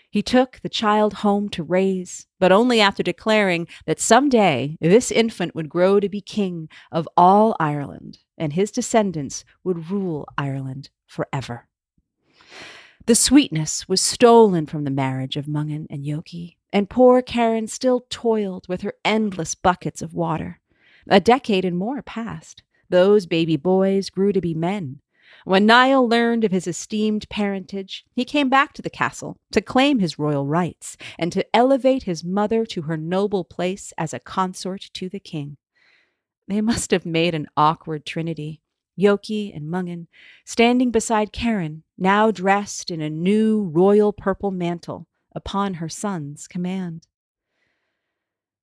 He 0.10 0.22
took 0.22 0.60
the 0.60 0.70
child 0.70 1.14
home 1.16 1.48
to 1.50 1.64
raise, 1.64 2.28
but 2.38 2.52
only 2.52 2.82
after 2.82 3.02
declaring 3.02 3.68
that 3.86 4.00
someday 4.00 4.78
this 4.82 5.10
infant 5.10 5.56
would 5.56 5.70
grow 5.70 6.02
to 6.02 6.10
be 6.10 6.20
king 6.20 6.68
of 6.92 7.08
all 7.16 7.56
Ireland, 7.60 8.20
and 8.38 8.52
his 8.52 8.72
descendants 8.72 9.46
would 9.64 9.90
rule 9.90 10.28
Ireland 10.38 10.90
forever. 11.08 11.68
The 13.06 13.16
sweetness 13.16 13.88
was 13.88 14.02
stolen 14.02 14.66
from 14.66 14.84
the 14.84 14.92
marriage 14.92 15.38
of 15.38 15.46
Mongfind 15.46 15.88
and 15.90 16.04
Eochaid, 16.04 16.56
and 16.74 16.90
poor 16.90 17.22
Cairenn 17.22 17.68
still 17.68 18.06
toiled 18.10 18.68
with 18.68 18.82
her 18.82 18.94
endless 19.06 19.56
buckets 19.56 20.02
of 20.02 20.14
water. 20.14 20.60
A 21.08 21.20
decade 21.20 21.66
and 21.66 21.78
more 21.78 22.02
passed. 22.02 22.64
Those 22.90 23.26
baby 23.26 23.58
boys 23.58 24.10
grew 24.10 24.34
to 24.34 24.42
be 24.42 24.54
men, 24.54 25.00
when 25.46 25.66
Niall 25.66 26.08
learned 26.08 26.44
of 26.44 26.52
his 26.52 26.68
esteemed 26.68 27.28
parentage, 27.30 28.06
he 28.14 28.26
came 28.26 28.50
back 28.50 28.74
to 28.74 28.82
the 28.82 28.90
castle 28.90 29.38
to 29.52 29.62
claim 29.62 30.00
his 30.00 30.20
royal 30.20 30.46
rights 30.46 30.98
and 31.18 31.32
to 31.32 31.46
elevate 31.56 32.04
his 32.04 32.24
mother 32.24 32.66
to 32.68 32.84
her 32.84 32.98
noble 32.98 33.44
place 33.44 33.94
as 33.98 34.14
a 34.14 34.20
consort 34.20 34.90
to 34.94 35.10
the 35.10 35.20
king. 35.20 35.58
They 36.48 36.62
must 36.62 36.92
have 36.92 37.06
made 37.06 37.34
an 37.34 37.48
awkward 37.56 38.06
trinity, 38.06 38.62
Eochaid 39.00 39.56
and 39.56 39.70
Mongfind, 39.70 40.08
standing 40.46 40.92
beside 40.92 41.34
Cairenn, 41.34 41.84
now 41.98 42.32
dressed 42.32 42.92
in 42.92 43.02
a 43.02 43.10
new 43.10 43.64
royal 43.64 44.12
purple 44.12 44.52
mantle 44.52 45.08
upon 45.34 45.76
her 45.76 45.90
son's 45.90 46.48
command. 46.48 47.08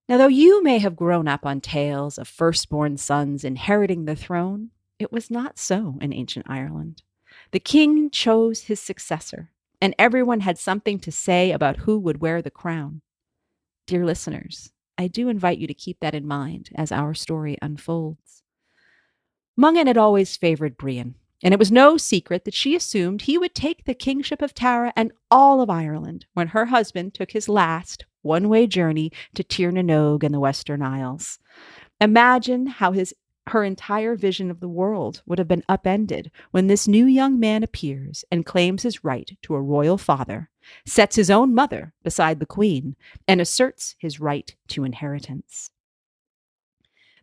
Now, 0.08 0.16
though 0.16 0.28
you 0.28 0.62
may 0.62 0.78
have 0.78 0.96
grown 0.96 1.28
up 1.28 1.44
on 1.44 1.60
tales 1.60 2.18
of 2.18 2.28
firstborn 2.28 2.96
sons 2.96 3.44
inheriting 3.44 4.06
the 4.06 4.16
throne, 4.16 4.70
it 4.98 5.12
was 5.12 5.30
not 5.30 5.58
so 5.58 5.98
in 6.00 6.12
ancient 6.12 6.46
Ireland. 6.48 7.02
The 7.52 7.60
king 7.60 8.10
chose 8.10 8.62
his 8.62 8.80
successor, 8.80 9.50
and 9.80 9.94
everyone 9.98 10.40
had 10.40 10.58
something 10.58 10.98
to 11.00 11.12
say 11.12 11.52
about 11.52 11.78
who 11.78 11.98
would 11.98 12.20
wear 12.20 12.42
the 12.42 12.50
crown. 12.50 13.02
Dear 13.86 14.04
listeners, 14.04 14.72
I 14.98 15.06
do 15.06 15.28
invite 15.28 15.58
you 15.58 15.66
to 15.66 15.74
keep 15.74 16.00
that 16.00 16.14
in 16.14 16.26
mind 16.26 16.70
as 16.74 16.90
our 16.90 17.14
story 17.14 17.56
unfolds. 17.62 18.42
Mongfind 19.58 19.86
had 19.86 19.96
always 19.96 20.36
favored 20.36 20.76
Brian, 20.76 21.14
and 21.42 21.54
it 21.54 21.58
was 21.58 21.70
no 21.70 21.96
secret 21.96 22.44
that 22.44 22.54
she 22.54 22.74
assumed 22.74 23.22
he 23.22 23.38
would 23.38 23.54
take 23.54 23.84
the 23.84 23.94
kingship 23.94 24.42
of 24.42 24.54
Tara 24.54 24.92
and 24.96 25.12
all 25.30 25.60
of 25.60 25.70
Ireland 25.70 26.26
when 26.34 26.48
her 26.48 26.66
husband 26.66 27.14
took 27.14 27.30
his 27.30 27.48
last 27.48 28.04
one 28.22 28.48
way 28.48 28.66
journey 28.66 29.12
to 29.34 29.44
Tir 29.44 29.70
na 29.70 29.82
nOg 29.82 30.24
in 30.24 30.32
the 30.32 30.40
Western 30.40 30.82
Isles. 30.82 31.38
Imagine 32.00 32.66
how 32.66 32.92
his 32.92 33.14
her 33.50 33.64
entire 33.64 34.14
vision 34.16 34.50
of 34.50 34.60
the 34.60 34.68
world 34.68 35.22
would 35.26 35.38
have 35.38 35.48
been 35.48 35.64
upended 35.68 36.30
when 36.50 36.66
this 36.66 36.88
new 36.88 37.06
young 37.06 37.38
man 37.38 37.62
appears 37.62 38.24
and 38.30 38.46
claims 38.46 38.82
his 38.82 39.04
right 39.04 39.36
to 39.42 39.54
a 39.54 39.62
royal 39.62 39.98
father, 39.98 40.50
sets 40.86 41.16
his 41.16 41.30
own 41.30 41.54
mother 41.54 41.92
beside 42.02 42.40
the 42.40 42.46
queen, 42.46 42.96
and 43.26 43.40
asserts 43.40 43.96
his 43.98 44.20
right 44.20 44.54
to 44.68 44.84
inheritance. 44.84 45.70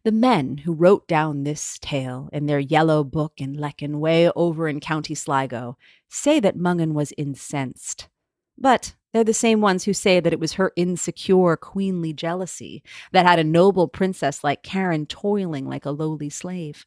The 0.03 0.11
men 0.11 0.59
who 0.59 0.73
wrote 0.73 1.07
down 1.07 1.43
this 1.43 1.79
tale 1.79 2.29
in 2.31 2.45
their 2.45 2.59
yellow 2.59 3.03
book 3.03 3.33
in 3.37 3.55
Lecan 3.55 3.95
way 3.95 4.29
over 4.35 4.67
in 4.67 4.79
County 4.79 5.15
Sligo 5.15 5.77
say 6.09 6.39
that 6.39 6.57
Mongfind 6.57 6.93
was 6.93 7.11
incensed. 7.17 8.07
But 8.55 8.93
they're 9.15 9.23
the 9.23 9.33
same 9.33 9.61
ones 9.61 9.85
who 9.85 9.93
say 9.93 10.19
that 10.19 10.33
it 10.33 10.41
was 10.41 10.55
her 10.55 10.73
insecure 10.75 11.55
queenly 11.55 12.11
jealousy 12.11 12.83
that 13.13 13.25
had 13.25 13.39
a 13.39 13.45
noble 13.45 13.87
princess 13.87 14.43
like 14.43 14.61
Cairenn 14.61 15.07
toiling 15.07 15.65
like 15.65 15.85
a 15.85 15.91
lowly 15.91 16.29
slave. 16.29 16.85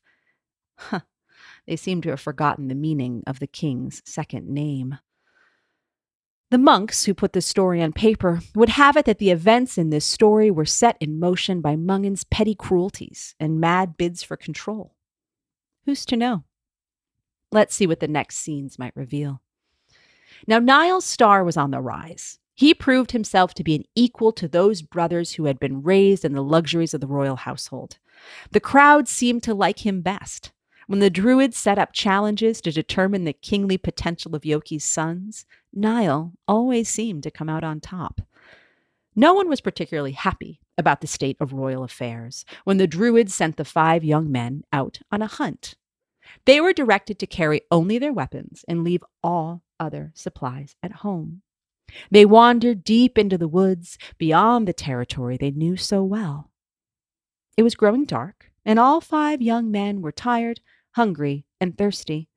Huh. 0.77 1.01
They 1.67 1.75
seem 1.75 2.03
to 2.03 2.11
have 2.11 2.21
forgotten 2.21 2.69
the 2.69 2.75
meaning 2.75 3.23
of 3.27 3.39
the 3.39 3.47
king's 3.47 4.03
second 4.05 4.47
name. 4.47 4.99
The 6.51 6.59
monks 6.59 7.07
who 7.07 7.15
put 7.15 7.33
the 7.33 7.41
story 7.41 7.81
on 7.81 7.95
paper 7.95 8.41
would 8.55 8.69
have 8.69 8.99
it 8.99 9.07
that 9.07 9.21
the 9.21 9.31
events 9.31 9.79
in 9.79 9.89
this 9.89 10.05
story 10.05 10.51
were 10.51 10.67
set 10.67 10.99
in 11.01 11.19
motion 11.19 11.63
by 11.63 11.77
Mongfind's 11.77 12.25
petty 12.25 12.55
cruelties 12.55 13.35
and 13.41 13.59
mad 13.59 13.97
bids 13.97 14.23
for 14.23 14.37
control. 14.37 14.95
Who's 15.87 16.05
to 16.05 16.17
know? 16.17 16.45
Let's 17.51 17.75
see 17.75 17.87
what 17.87 18.01
the 18.01 18.07
next 18.07 18.37
scenes 18.37 18.79
might 18.79 18.95
reveal. 18.95 19.41
Now, 20.47 20.59
Niall's 20.59 21.05
star 21.05 21.45
was 21.45 21.57
on 21.57 21.71
the 21.71 21.81
rise. 21.81 22.39
He 22.55 22.75
proved 22.75 23.13
himself 23.13 23.55
to 23.55 23.65
be 23.65 23.77
an 23.77 23.85
equal 23.95 24.33
to 24.33 24.49
those 24.49 24.83
brothers 24.83 25.35
who 25.35 25.45
had 25.45 25.61
been 25.61 25.83
raised 25.83 26.25
in 26.25 26.33
the 26.33 26.43
luxuries 26.43 26.93
of 26.93 27.01
the 27.01 27.07
royal 27.07 27.37
household. 27.37 27.99
The 28.51 28.61
crowd 28.61 29.07
seemed 29.07 29.43
to 29.45 29.55
like 29.55 29.87
him 29.87 30.01
best. 30.01 30.51
When 30.89 31.01
the 31.01 31.11
Druids 31.11 31.57
set 31.57 31.79
up 31.79 31.93
challenges 31.93 32.61
to 32.63 32.73
determine 32.73 33.25
the 33.25 33.33
kingly 33.33 33.79
potential 33.79 34.35
of 34.35 34.43
Eochaid's 34.43 34.85
sons, 34.85 35.45
Niall 35.73 36.33
always 36.49 36.89
seemed 36.89 37.23
to 37.25 37.31
come 37.31 37.49
out 37.49 37.63
on 37.63 37.79
top. 37.79 38.23
No 39.15 39.35
one 39.35 39.49
was 39.49 39.61
particularly 39.61 40.13
happy 40.13 40.61
about 40.79 41.01
the 41.01 41.07
state 41.07 41.37
of 41.41 41.53
royal 41.53 41.85
affairs 41.85 42.45
when 42.65 42.79
the 42.79 42.87
Druids 42.87 43.35
sent 43.35 43.57
the 43.57 43.65
five 43.65 44.03
young 44.03 44.33
men 44.33 44.65
out 44.73 44.99
on 45.13 45.23
a 45.23 45.27
hunt. 45.27 45.75
They 46.45 46.61
were 46.61 46.73
directed 46.73 47.19
to 47.19 47.27
carry 47.27 47.63
only 47.71 47.99
their 47.99 48.13
weapons 48.13 48.65
and 48.67 48.83
leave 48.83 49.05
all 49.23 49.63
other 49.81 50.13
supplies 50.15 50.77
at 50.83 50.93
home. 50.93 51.43
They 52.11 52.25
wandered 52.25 52.85
deep 52.85 53.17
into 53.17 53.39
the 53.39 53.49
woods 53.49 53.99
beyond 54.19 54.69
the 54.69 54.73
territory 54.73 55.37
they 55.37 55.51
knew 55.51 55.77
so 55.77 56.05
well. 56.05 56.51
It 57.57 57.63
was 57.63 57.75
growing 57.75 58.05
dark, 58.05 58.51
and 58.65 58.79
all 58.79 59.01
five 59.01 59.41
young 59.41 59.71
men 59.71 60.03
were 60.03 60.13
tired 60.13 60.61
hungry, 60.99 61.45
and 61.61 61.79
thirsty. 61.79 62.29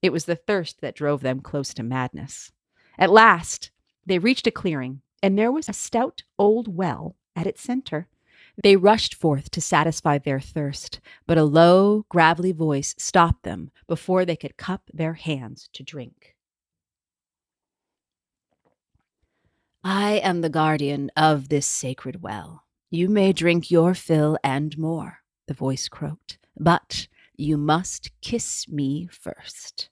It 0.00 0.12
was 0.12 0.24
the 0.24 0.34
thirst 0.34 0.80
that 0.80 0.94
drove 0.94 1.20
them 1.20 1.40
close 1.40 1.74
to 1.74 1.82
madness. 1.82 2.52
At 2.98 3.10
last, 3.10 3.70
they 4.06 4.18
reached 4.18 4.46
a 4.46 4.50
clearing, 4.50 5.02
and 5.22 5.38
there 5.38 5.52
was 5.52 5.68
a 5.68 5.74
stout 5.74 6.22
old 6.38 6.74
well 6.74 7.16
at 7.36 7.46
its 7.46 7.60
center. 7.60 8.08
They 8.62 8.76
rushed 8.76 9.14
forth 9.14 9.50
to 9.50 9.60
satisfy 9.60 10.16
their 10.16 10.40
thirst, 10.40 11.00
but 11.26 11.36
a 11.36 11.44
low, 11.44 12.06
gravelly 12.08 12.52
voice 12.52 12.94
stopped 12.96 13.42
them 13.42 13.70
before 13.86 14.24
they 14.24 14.36
could 14.36 14.56
cup 14.56 14.88
their 14.94 15.14
hands 15.14 15.68
to 15.74 15.82
drink. 15.82 16.34
I 19.84 20.14
am 20.14 20.40
the 20.40 20.48
guardian 20.48 21.10
of 21.16 21.48
this 21.48 21.66
sacred 21.66 22.22
well. 22.22 22.64
You 22.90 23.08
may 23.08 23.32
drink 23.32 23.70
your 23.70 23.94
fill 23.94 24.36
and 24.42 24.76
more, 24.76 25.18
the 25.46 25.54
voice 25.54 25.88
croaked, 25.88 26.38
but 26.58 27.06
you 27.36 27.56
must 27.56 28.10
kiss 28.20 28.68
me 28.68 29.08
first. 29.10 29.90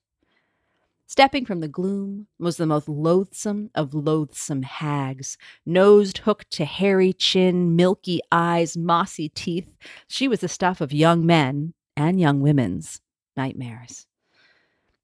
Stepping 1.06 1.46
from 1.46 1.60
the 1.60 1.68
gloom 1.68 2.26
was 2.38 2.56
the 2.56 2.66
most 2.66 2.88
loathsome 2.88 3.70
of 3.76 3.94
loathsome 3.94 4.62
hags, 4.62 5.38
nosed 5.64 6.18
hooked 6.18 6.50
to 6.50 6.64
hairy 6.64 7.12
chin, 7.12 7.76
milky 7.76 8.20
eyes, 8.32 8.76
mossy 8.76 9.28
teeth. 9.28 9.68
She 10.08 10.26
was 10.26 10.40
the 10.40 10.48
stuff 10.48 10.80
of 10.80 10.92
young 10.92 11.24
men 11.24 11.74
and 11.96 12.20
young 12.20 12.40
women's 12.40 13.00
nightmares. 13.36 14.06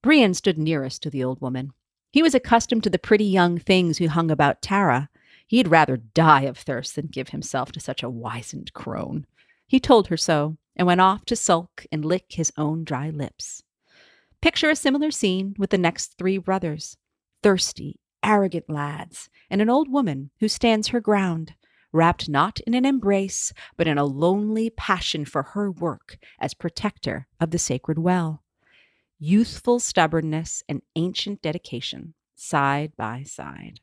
Brian 0.02 0.34
stood 0.34 0.58
nearest 0.58 1.04
to 1.04 1.10
the 1.10 1.22
old 1.22 1.40
woman. 1.40 1.72
He 2.12 2.22
was 2.22 2.34
accustomed 2.34 2.84
to 2.84 2.90
the 2.90 2.98
pretty 2.98 3.24
young 3.24 3.58
things 3.58 3.96
who 3.96 4.08
hung 4.08 4.30
about 4.30 4.60
Tara. 4.60 5.08
He'd 5.46 5.68
rather 5.68 5.96
die 5.96 6.42
of 6.42 6.58
thirst 6.58 6.94
than 6.94 7.06
give 7.06 7.30
himself 7.30 7.72
to 7.72 7.80
such 7.80 8.02
a 8.02 8.10
wizened 8.10 8.74
crone. 8.74 9.26
He 9.66 9.80
told 9.80 10.08
her 10.08 10.18
so, 10.18 10.58
and 10.76 10.86
went 10.86 11.00
off 11.00 11.24
to 11.26 11.36
sulk 11.36 11.86
and 11.90 12.04
lick 12.04 12.26
his 12.32 12.52
own 12.58 12.84
dry 12.84 13.08
lips. 13.08 13.62
Picture 14.42 14.70
a 14.70 14.76
similar 14.76 15.10
scene 15.10 15.54
with 15.58 15.70
the 15.70 15.78
next 15.78 16.18
three 16.18 16.38
brothers 16.38 16.96
thirsty, 17.42 17.98
arrogant 18.22 18.68
lads, 18.68 19.28
and 19.50 19.60
an 19.60 19.70
old 19.70 19.90
woman 19.90 20.30
who 20.38 20.48
stands 20.48 20.88
her 20.88 21.00
ground, 21.00 21.54
wrapped 21.92 22.28
not 22.28 22.60
in 22.60 22.74
an 22.74 22.84
embrace, 22.84 23.52
but 23.76 23.88
in 23.88 23.98
a 23.98 24.04
lonely 24.04 24.70
passion 24.70 25.24
for 25.24 25.42
her 25.42 25.70
work 25.70 26.18
as 26.38 26.54
protector 26.54 27.26
of 27.40 27.50
the 27.50 27.58
sacred 27.58 27.98
well. 27.98 28.42
Youthful 29.24 29.78
stubbornness 29.78 30.64
and 30.68 30.82
ancient 30.96 31.42
dedication, 31.42 32.14
side 32.34 32.90
by 32.96 33.22
side. 33.22 33.78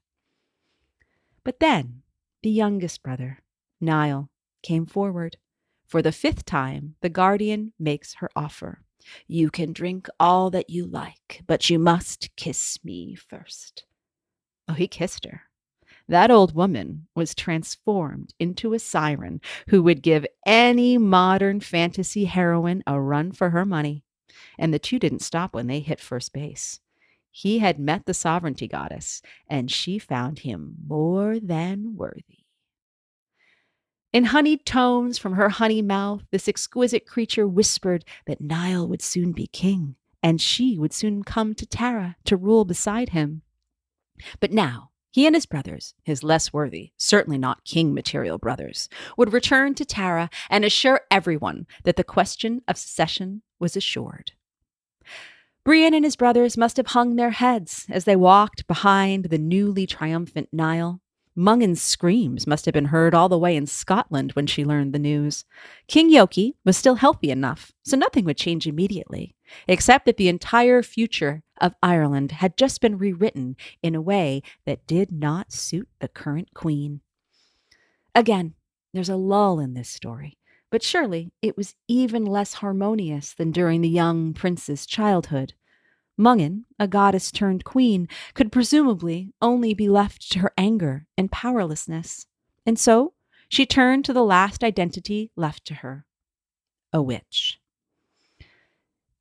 But 1.45 1.62
then 1.62 2.02
the 2.43 2.49
youngest 2.49 3.02
brother, 3.02 3.39
Niall, 3.80 4.30
came 4.63 4.86
forward. 4.86 5.38
For 5.86 6.02
the 6.02 6.12
fifth 6.12 6.43
time, 6.43 6.95
the 6.99 7.08
guardian 7.08 7.71
makes 7.80 8.15
her 8.15 8.30
offer. 8.36 8.84
You 9.28 9.49
can 9.49 9.71
drink 9.71 10.10
all 10.19 10.49
that 10.49 10.69
you 10.69 10.86
like, 10.86 11.41
but 11.47 11.69
you 11.69 11.80
must 11.80 12.36
kiss 12.36 12.78
me 12.84 13.15
first. 13.15 13.86
Oh, 14.67 14.73
he 14.73 14.89
kissed 14.89 15.23
her. 15.23 15.43
That 16.10 16.32
old 16.32 16.54
woman 16.54 17.08
was 17.15 17.34
transformed 17.34 18.34
into 18.39 18.73
a 18.73 18.80
siren 18.80 19.39
who 19.69 19.84
would 19.84 20.02
give 20.02 20.25
any 20.45 20.97
modern 20.97 21.62
fantasy 21.62 22.25
heroine 22.25 22.84
a 22.86 22.99
run 22.99 23.32
for 23.32 23.52
her 23.52 23.63
money. 23.63 24.04
And 24.58 24.73
the 24.73 24.80
two 24.80 24.99
didn't 24.99 25.21
stop 25.21 25.54
when 25.54 25.67
they 25.67 25.80
hit 25.80 25.99
first 25.99 26.34
base. 26.34 26.80
He 27.32 27.60
had 27.60 27.80
met 27.80 28.06
the 28.06 28.13
sovereignty 28.13 28.67
goddess, 28.67 29.21
and 29.47 29.69
she 29.69 29.99
found 29.99 30.39
him 30.39 30.75
more 30.88 31.39
than 31.39 31.95
worthy. 31.95 32.45
In 34.12 34.25
honeyed 34.25 34.65
tones 34.65 35.19
from 35.19 35.34
her 35.34 35.49
honey 35.49 35.84
mouth, 35.84 36.23
this 36.32 36.47
exquisite 36.47 37.06
creature 37.06 37.47
whispered 37.47 38.04
that 38.25 38.41
Niall 38.41 38.88
would 38.88 39.04
soon 39.04 39.32
be 39.32 39.45
king, 39.45 39.95
and 40.23 40.41
she 40.41 40.80
would 40.80 40.93
soon 40.93 41.23
come 41.23 41.54
to 41.54 41.65
Tara 41.67 42.15
to 42.25 42.36
rule 42.36 42.65
beside 42.65 43.10
him. 43.10 43.43
But 44.39 44.52
now, 44.52 44.89
he 45.12 45.25
and 45.28 45.36
his 45.36 45.45
brothers, 45.45 45.93
his 46.04 46.23
less 46.23 46.52
worthy, 46.52 46.91
certainly 46.97 47.38
not 47.38 47.65
king 47.65 47.93
material 47.93 48.38
brothers, 48.38 48.89
would 49.17 49.34
return 49.34 49.75
to 49.75 49.86
Tara 49.86 50.30
and 50.49 50.65
assure 50.65 51.02
everyone 51.12 51.67
that 51.84 51.95
the 51.95 52.04
question 52.04 52.62
of 52.67 52.78
succession 52.78 53.43
was 53.59 53.75
assured. 53.75 54.31
Brian 55.63 55.93
and 55.93 56.05
his 56.05 56.15
brothers 56.15 56.57
must 56.57 56.77
have 56.77 56.87
hung 56.87 57.15
their 57.15 57.31
heads 57.31 57.85
as 57.89 58.05
they 58.05 58.15
walked 58.15 58.65
behind 58.67 59.25
the 59.25 59.37
newly 59.37 59.85
triumphant 59.85 60.49
Niall. 60.51 61.01
Mongfind's 61.35 61.81
screams 61.81 62.47
must 62.47 62.65
have 62.65 62.73
been 62.73 62.85
heard 62.85 63.13
all 63.13 63.29
the 63.29 63.37
way 63.37 63.55
in 63.55 63.65
Scotland 63.65 64.31
when 64.33 64.47
she 64.47 64.65
learned 64.65 64.93
the 64.93 64.99
news. 64.99 65.45
King 65.87 66.09
Eochaid 66.09 66.53
was 66.65 66.75
still 66.75 66.95
healthy 66.95 67.29
enough, 67.29 67.71
so 67.83 67.95
nothing 67.95 68.25
would 68.25 68.35
change 68.35 68.67
immediately, 68.67 69.35
except 69.67 70.05
that 70.05 70.17
the 70.17 70.27
entire 70.27 70.81
future 70.81 71.43
of 71.61 71.75
Ireland 71.81 72.33
had 72.33 72.57
just 72.57 72.81
been 72.81 72.97
rewritten 72.97 73.55
in 73.81 73.95
a 73.95 74.01
way 74.01 74.41
that 74.65 74.87
did 74.87 75.11
not 75.11 75.53
suit 75.53 75.87
the 75.99 76.07
current 76.07 76.53
queen. 76.53 77.01
Again, 78.15 78.55
there's 78.93 79.09
a 79.09 79.15
lull 79.15 79.59
in 79.59 79.75
this 79.75 79.89
story, 79.89 80.37
but 80.69 80.84
surely 80.84 81.32
it 81.41 81.58
was 81.58 81.75
even 81.88 82.25
less 82.25 82.55
harmonious 82.55 83.34
than 83.34 83.51
during 83.51 83.82
the 83.82 83.89
young 83.89 84.34
prince's 84.34 84.86
childhood. 84.86 85.53
Mongfind, 86.19 86.65
a 86.77 86.88
goddess 86.88 87.32
turned 87.32 87.63
queen, 87.63 88.08
could 88.34 88.51
presumably 88.51 89.34
only 89.41 89.73
be 89.73 89.88
left 89.88 90.29
to 90.32 90.39
her 90.39 90.51
anger 90.58 91.05
and 91.17 91.32
powerlessness. 91.32 92.27
And 92.65 92.77
so 92.77 93.13
she 93.47 93.65
turned 93.65 94.05
to 94.05 94.13
the 94.13 94.23
last 94.23 94.63
identity 94.63 95.32
left 95.36 95.65
to 95.65 95.75
her 95.75 96.05
a 96.91 97.01
witch. 97.01 97.60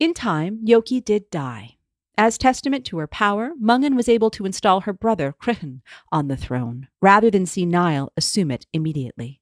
In 0.00 0.14
time, 0.14 0.64
Eochaid 0.66 1.04
did 1.04 1.30
die. 1.30 1.76
As 2.16 2.38
testament 2.38 2.84
to 2.86 2.98
her 2.98 3.06
power, 3.06 3.52
Mongfind 3.62 3.94
was 3.94 4.08
able 4.08 4.30
to 4.30 4.44
install 4.44 4.80
her 4.80 4.92
brother, 4.92 5.34
Cruichen, 5.40 5.82
on 6.10 6.28
the 6.28 6.36
throne, 6.36 6.88
rather 7.00 7.30
than 7.30 7.46
see 7.46 7.64
Niall 7.64 8.12
assume 8.16 8.50
it 8.50 8.66
immediately. 8.72 9.37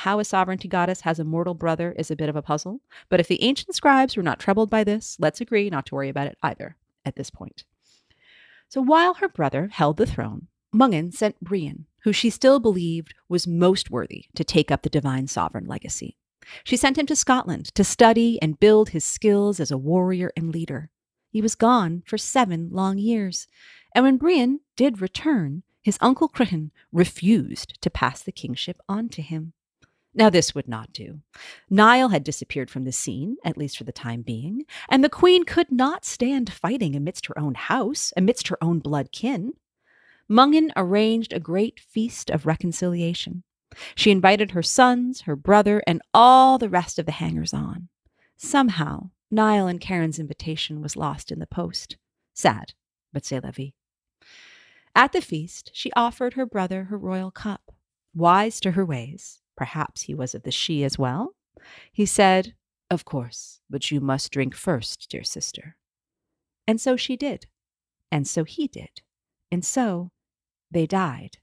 How 0.00 0.18
a 0.18 0.24
sovereignty 0.24 0.68
goddess 0.68 1.00
has 1.00 1.18
a 1.18 1.24
mortal 1.24 1.54
brother 1.54 1.92
is 1.92 2.10
a 2.10 2.16
bit 2.16 2.28
of 2.28 2.36
a 2.36 2.42
puzzle, 2.42 2.82
but 3.08 3.18
if 3.18 3.28
the 3.28 3.42
ancient 3.42 3.74
scribes 3.74 4.14
were 4.14 4.22
not 4.22 4.38
troubled 4.38 4.68
by 4.68 4.84
this, 4.84 5.16
let's 5.18 5.40
agree 5.40 5.70
not 5.70 5.86
to 5.86 5.94
worry 5.94 6.10
about 6.10 6.26
it 6.26 6.36
either 6.42 6.76
at 7.06 7.16
this 7.16 7.30
point. 7.30 7.64
So 8.68 8.82
while 8.82 9.14
her 9.14 9.28
brother 9.28 9.68
held 9.72 9.96
the 9.96 10.04
throne, 10.04 10.48
Mongfind 10.74 11.14
sent 11.14 11.40
Brian, 11.40 11.86
who 12.00 12.12
she 12.12 12.28
still 12.28 12.60
believed 12.60 13.14
was 13.30 13.46
most 13.46 13.90
worthy 13.90 14.26
to 14.34 14.44
take 14.44 14.70
up 14.70 14.82
the 14.82 14.90
divine 14.90 15.28
sovereign 15.28 15.64
legacy. 15.64 16.18
She 16.62 16.76
sent 16.76 16.98
him 16.98 17.06
to 17.06 17.16
Scotland 17.16 17.74
to 17.74 17.82
study 17.82 18.38
and 18.42 18.60
build 18.60 18.90
his 18.90 19.04
skills 19.04 19.60
as 19.60 19.70
a 19.70 19.78
warrior 19.78 20.30
and 20.36 20.52
leader. 20.52 20.90
He 21.30 21.40
was 21.40 21.54
gone 21.54 22.02
for 22.06 22.18
seven 22.18 22.68
long 22.70 22.98
years, 22.98 23.48
and 23.94 24.04
when 24.04 24.18
Brian 24.18 24.60
did 24.76 25.00
return, 25.00 25.62
his 25.82 25.96
uncle 26.02 26.28
Cruichen 26.28 26.70
refused 26.92 27.80
to 27.80 27.88
pass 27.88 28.22
the 28.22 28.30
kingship 28.30 28.78
on 28.90 29.08
to 29.08 29.22
him. 29.22 29.54
Now, 30.16 30.30
this 30.30 30.54
would 30.54 30.66
not 30.66 30.94
do. 30.94 31.20
Niall 31.68 32.08
had 32.08 32.24
disappeared 32.24 32.70
from 32.70 32.84
the 32.84 32.92
scene, 32.92 33.36
at 33.44 33.58
least 33.58 33.76
for 33.76 33.84
the 33.84 33.92
time 33.92 34.22
being, 34.22 34.64
and 34.88 35.04
the 35.04 35.10
queen 35.10 35.44
could 35.44 35.70
not 35.70 36.06
stand 36.06 36.50
fighting 36.50 36.96
amidst 36.96 37.26
her 37.26 37.38
own 37.38 37.54
house, 37.54 38.14
amidst 38.16 38.48
her 38.48 38.56
own 38.64 38.78
blood 38.78 39.12
kin. 39.12 39.52
Mongfind 40.28 40.70
arranged 40.74 41.34
a 41.34 41.38
great 41.38 41.78
feast 41.78 42.30
of 42.30 42.46
reconciliation. 42.46 43.42
She 43.94 44.10
invited 44.10 44.52
her 44.52 44.62
sons, 44.62 45.22
her 45.22 45.36
brother, 45.36 45.82
and 45.86 46.00
all 46.14 46.56
the 46.56 46.70
rest 46.70 46.98
of 46.98 47.04
the 47.04 47.12
hangers 47.12 47.52
on. 47.52 47.88
Somehow, 48.38 49.10
Niall 49.30 49.66
and 49.66 49.80
Cairenn's 49.80 50.18
invitation 50.18 50.80
was 50.80 50.96
lost 50.96 51.30
in 51.30 51.40
the 51.40 51.46
post. 51.46 51.98
Sad, 52.32 52.72
but 53.12 53.26
c'est 53.26 53.44
la 53.44 53.50
vie. 53.50 53.74
At 54.94 55.12
the 55.12 55.20
feast, 55.20 55.70
she 55.74 55.92
offered 55.92 56.34
her 56.34 56.46
brother 56.46 56.84
her 56.84 56.96
royal 56.96 57.30
cup. 57.30 57.72
Wise 58.14 58.60
to 58.60 58.70
her 58.70 58.84
ways, 58.84 59.42
Perhaps 59.56 60.02
he 60.02 60.14
was 60.14 60.34
of 60.34 60.42
the 60.42 60.50
sídhe 60.50 60.84
as 60.84 60.98
well. 60.98 61.34
He 61.92 62.06
said, 62.06 62.54
Of 62.90 63.04
course, 63.04 63.60
but 63.68 63.90
you 63.90 64.00
must 64.00 64.30
drink 64.30 64.54
first, 64.54 65.08
dear 65.10 65.24
sister. 65.24 65.76
And 66.66 66.80
so 66.80 66.96
she 66.96 67.16
did. 67.16 67.46
And 68.10 68.26
so 68.26 68.44
he 68.44 68.68
did. 68.68 69.02
And 69.50 69.64
so 69.64 70.10
they 70.70 70.86
died. 70.86 71.38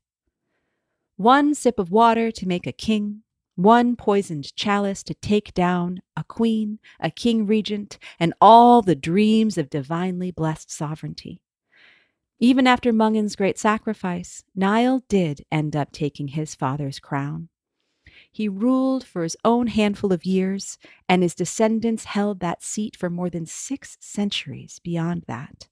One 1.17 1.53
sip 1.53 1.79
of 1.79 1.91
water 1.91 2.31
to 2.31 2.47
make 2.47 2.67
a 2.67 2.71
king, 2.71 3.23
one 3.55 3.95
poisoned 3.95 4.55
chalice 4.55 5.03
to 5.03 5.13
take 5.13 5.53
down 5.53 6.01
a 6.17 6.23
queen, 6.23 6.79
a 6.99 7.11
king 7.11 7.45
regent, 7.45 7.99
and 8.19 8.33
all 8.41 8.81
the 8.81 8.95
dreams 8.95 9.57
of 9.57 9.69
divinely 9.69 10.31
blessed 10.31 10.71
sovereignty. 10.71 11.41
Even 12.39 12.67
after 12.67 12.91
Mongfind's 12.91 13.35
great 13.35 13.57
sacrifice, 13.57 14.43
Niall 14.55 15.03
did 15.07 15.45
end 15.51 15.75
up 15.75 15.91
taking 15.91 16.29
his 16.29 16.55
father's 16.55 16.99
crown. 16.99 17.49
He 18.35 18.49
ruled 18.49 19.05
for 19.05 19.21
his 19.21 19.37
own 19.45 19.67
handful 19.67 20.11
of 20.11 20.25
years, 20.25 20.79
and 21.07 21.21
his 21.21 21.35
descendants 21.35 22.05
held 22.05 22.39
that 22.39 22.63
seat 22.63 22.95
for 22.95 23.07
more 23.07 23.29
than 23.29 23.45
six 23.45 23.95
centuries 23.99 24.79
beyond 24.79 25.25
that. 25.27 25.67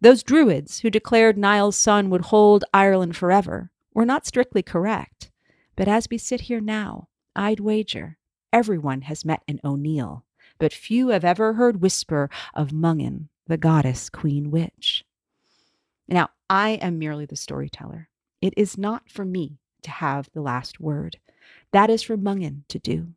Those 0.00 0.24
Druids 0.24 0.80
who 0.80 0.90
declared 0.90 1.38
Niall's 1.38 1.76
son 1.76 2.10
would 2.10 2.22
hold 2.22 2.64
Ireland 2.74 3.16
forever 3.16 3.70
were 3.94 4.04
not 4.04 4.26
strictly 4.26 4.60
correct, 4.60 5.30
but 5.76 5.86
as 5.86 6.08
we 6.10 6.18
sit 6.18 6.42
here 6.42 6.60
now, 6.60 7.06
I'd 7.36 7.60
wager 7.60 8.18
everyone 8.52 9.02
has 9.02 9.24
met 9.24 9.44
an 9.46 9.60
O'Neill, 9.62 10.24
but 10.58 10.72
few 10.72 11.08
have 11.08 11.24
ever 11.24 11.52
heard 11.52 11.80
whisper 11.80 12.28
of 12.54 12.70
Mongfind, 12.70 13.28
the 13.46 13.56
goddess 13.56 14.10
queen 14.10 14.50
witch. 14.50 15.04
Now, 16.08 16.30
I 16.50 16.70
am 16.70 16.98
merely 16.98 17.24
the 17.24 17.36
storyteller. 17.36 18.08
It 18.42 18.52
is 18.56 18.76
not 18.76 19.08
for 19.08 19.24
me 19.24 19.60
to 19.82 19.90
have 19.92 20.28
the 20.32 20.42
last 20.42 20.80
word. 20.80 21.18
That 21.74 21.90
is 21.90 22.02
for 22.04 22.16
Mongfind 22.16 22.68
to 22.68 22.78
do. 22.78 23.08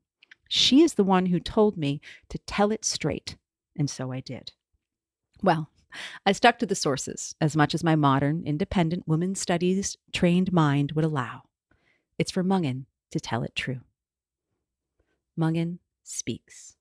She 0.50 0.82
is 0.82 0.96
the 0.96 1.04
one 1.04 1.28
who 1.28 1.40
told 1.40 1.78
me 1.78 2.02
to 2.30 2.40
tell 2.40 2.72
it 2.72 2.84
straight, 2.84 3.38
and 3.78 3.88
so 3.88 4.12
I 4.12 4.20
did. 4.20 4.54
Well, 5.44 5.70
I 6.26 6.32
stuck 6.32 6.58
to 6.58 6.66
the 6.66 6.74
sources 6.74 7.36
as 7.40 7.56
much 7.56 7.76
as 7.76 7.84
my 7.84 7.96
modern, 7.96 8.42
independent 8.48 9.08
woman 9.08 9.36
studies 9.36 9.96
trained 10.12 10.52
mind 10.52 10.94
would 10.94 11.06
allow. 11.06 11.44
It's 12.18 12.32
for 12.32 12.44
Mongfind 12.44 12.86
to 13.12 13.20
tell 13.20 13.44
it 13.44 13.54
true. 13.56 13.82
Mongfind 15.40 15.78
speaks. 16.04 16.78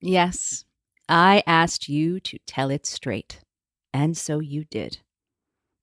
yes, 0.00 0.64
I 1.08 1.42
asked 1.48 1.88
you 1.88 2.20
to 2.20 2.38
tell 2.46 2.70
it 2.70 2.86
straight. 2.86 3.40
And 3.92 4.16
so 4.16 4.40
you 4.40 4.64
did. 4.64 4.98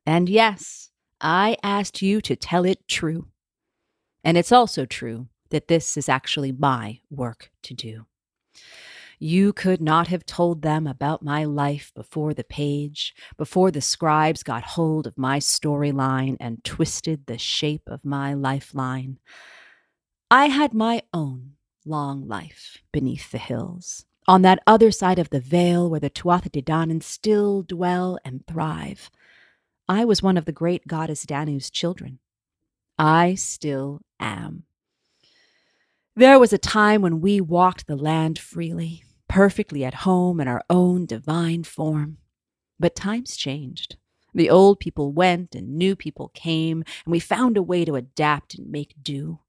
And 0.06 0.30
yes, 0.30 0.90
I 1.22 1.58
asked 1.62 2.02
you 2.02 2.22
to 2.22 2.36
tell 2.36 2.66
it 2.66 2.88
true. 2.88 3.28
And 4.24 4.38
it's 4.38 4.52
also 4.52 4.86
true 4.86 5.28
that 5.50 5.68
this 5.68 5.98
is 5.98 6.10
actually 6.10 6.52
my 6.52 7.00
work 7.10 7.52
to 7.64 7.74
do. 7.74 8.06
You 9.22 9.52
could 9.52 9.82
not 9.82 10.08
have 10.08 10.26
told 10.26 10.62
them 10.62 10.88
about 10.88 11.22
my 11.22 11.44
life 11.44 11.92
before 11.94 12.34
the 12.34 12.44
page, 12.44 13.14
before 13.38 13.70
the 13.70 13.82
scribes 13.82 14.44
got 14.44 14.64
hold 14.64 15.06
of 15.06 15.18
my 15.18 15.40
storyline 15.40 16.38
and 16.40 16.64
twisted 16.64 17.26
the 17.26 17.38
shape 17.38 17.84
of 17.88 18.06
my 18.06 18.34
lifeline. 18.34 19.20
I 20.32 20.46
had 20.46 20.74
my 20.74 21.04
own 21.14 21.54
long 21.86 22.28
life 22.28 22.78
beneath 22.94 23.32
the 23.32 23.40
hills, 23.40 24.06
on 24.30 24.44
that 24.44 24.62
other 24.68 24.92
side 24.92 25.18
of 25.18 25.32
the 25.32 25.40
veil 25.40 25.90
where 25.90 26.00
the 26.00 26.08
Tuatha 26.08 26.52
De 26.52 26.62
Danann 26.62 27.02
still 27.02 27.64
dwell 27.64 28.20
and 28.24 28.46
thrive. 28.46 29.10
I 29.88 30.06
was 30.06 30.22
one 30.22 30.38
of 30.38 30.46
the 30.46 30.52
great 30.52 30.86
goddess 30.88 31.26
Danu's 31.26 31.72
children. 31.72 32.20
I 32.96 33.34
still 33.34 34.02
am. 34.20 34.66
There 36.16 36.38
was 36.38 36.54
a 36.54 36.60
time 36.60 37.02
when 37.02 37.22
we 37.22 37.42
walked 37.42 37.88
the 37.88 37.96
land 37.96 38.38
freely, 38.38 39.04
perfectly 39.28 39.84
at 39.84 40.06
home 40.06 40.40
in 40.40 40.48
our 40.48 40.62
own 40.70 41.08
divine 41.08 41.64
form. 41.64 42.20
But 42.80 42.96
times 42.96 43.36
changed. 43.36 43.98
The 44.36 44.52
old 44.52 44.80
people 44.80 45.12
went 45.12 45.56
and 45.56 45.76
new 45.76 45.96
people 45.96 46.30
came, 46.36 46.84
and 47.04 47.12
we 47.12 47.20
found 47.20 47.58
a 47.58 47.64
way 47.64 47.84
to 47.84 47.96
adapt 47.96 48.54
and 48.54 48.70
make 48.70 48.94
do 49.02 49.40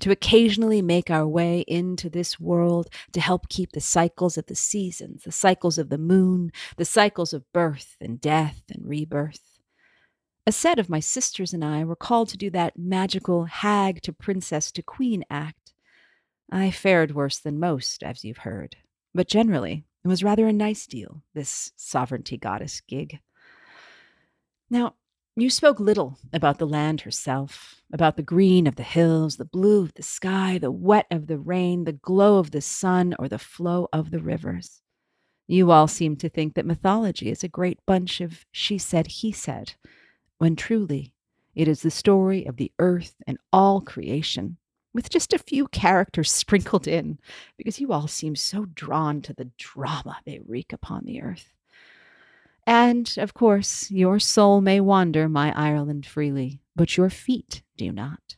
to 0.00 0.10
occasionally 0.10 0.82
make 0.82 1.10
our 1.10 1.26
way 1.26 1.60
into 1.68 2.10
this 2.10 2.40
world 2.40 2.88
to 3.12 3.20
help 3.20 3.48
keep 3.48 3.72
the 3.72 3.80
cycles 3.80 4.36
of 4.36 4.46
the 4.46 4.54
seasons, 4.54 5.22
the 5.24 5.32
cycles 5.32 5.78
of 5.78 5.88
the 5.88 5.98
moon, 5.98 6.50
the 6.76 6.84
cycles 6.84 7.32
of 7.32 7.50
birth 7.52 7.96
and 8.00 8.20
death 8.20 8.62
and 8.70 8.88
rebirth. 8.88 9.58
A 10.46 10.52
set 10.52 10.78
of 10.78 10.88
my 10.88 11.00
sisters 11.00 11.52
and 11.52 11.64
I 11.64 11.84
were 11.84 11.96
called 11.96 12.28
to 12.30 12.36
do 12.36 12.50
that 12.50 12.78
magical 12.78 13.44
hag 13.44 14.02
to 14.02 14.12
princess 14.12 14.72
to 14.72 14.82
queen 14.82 15.24
act. 15.30 15.72
I 16.50 16.70
fared 16.70 17.14
worse 17.14 17.38
than 17.38 17.60
most, 17.60 18.02
as 18.02 18.24
you've 18.24 18.38
heard, 18.38 18.76
but 19.14 19.28
generally 19.28 19.84
it 20.04 20.08
was 20.08 20.24
rather 20.24 20.48
a 20.48 20.52
nice 20.52 20.86
deal, 20.86 21.22
this 21.34 21.72
sovereignty 21.76 22.38
goddess 22.38 22.80
gig. 22.80 23.20
Now, 24.70 24.94
you 25.42 25.50
spoke 25.50 25.78
little 25.78 26.18
about 26.32 26.58
the 26.58 26.66
land 26.66 27.02
herself, 27.02 27.82
about 27.92 28.16
the 28.16 28.22
green 28.22 28.66
of 28.66 28.76
the 28.76 28.82
hills, 28.82 29.36
the 29.36 29.44
blue 29.44 29.82
of 29.82 29.94
the 29.94 30.02
sky, 30.02 30.58
the 30.58 30.70
wet 30.70 31.06
of 31.10 31.26
the 31.26 31.38
rain, 31.38 31.84
the 31.84 31.92
glow 31.92 32.38
of 32.38 32.50
the 32.50 32.60
sun, 32.60 33.14
or 33.18 33.28
the 33.28 33.38
flow 33.38 33.88
of 33.92 34.10
the 34.10 34.20
rivers. 34.20 34.82
You 35.46 35.70
all 35.70 35.88
seem 35.88 36.16
to 36.16 36.28
think 36.28 36.54
that 36.54 36.66
mythology 36.66 37.30
is 37.30 37.42
a 37.42 37.48
great 37.48 37.78
bunch 37.86 38.20
of 38.20 38.44
she 38.52 38.78
said, 38.78 39.06
he 39.06 39.32
said, 39.32 39.74
when 40.38 40.56
truly 40.56 41.12
it 41.54 41.68
is 41.68 41.82
the 41.82 41.90
story 41.90 42.46
of 42.46 42.56
the 42.56 42.72
earth 42.78 43.16
and 43.26 43.38
all 43.52 43.80
creation, 43.80 44.56
with 44.94 45.10
just 45.10 45.32
a 45.32 45.38
few 45.38 45.68
characters 45.68 46.30
sprinkled 46.32 46.86
in, 46.88 47.18
because 47.56 47.80
you 47.80 47.92
all 47.92 48.08
seem 48.08 48.36
so 48.36 48.64
drawn 48.64 49.22
to 49.22 49.32
the 49.32 49.50
drama 49.58 50.18
they 50.24 50.40
wreak 50.46 50.72
upon 50.72 51.04
the 51.04 51.22
earth. 51.22 51.52
And, 52.70 53.12
of 53.18 53.34
course, 53.34 53.90
your 53.90 54.20
soul 54.20 54.60
may 54.60 54.78
wander 54.78 55.28
my 55.28 55.52
Ireland 55.56 56.06
freely, 56.06 56.60
but 56.76 56.96
your 56.96 57.10
feet 57.10 57.64
do 57.76 57.90
not. 57.90 58.36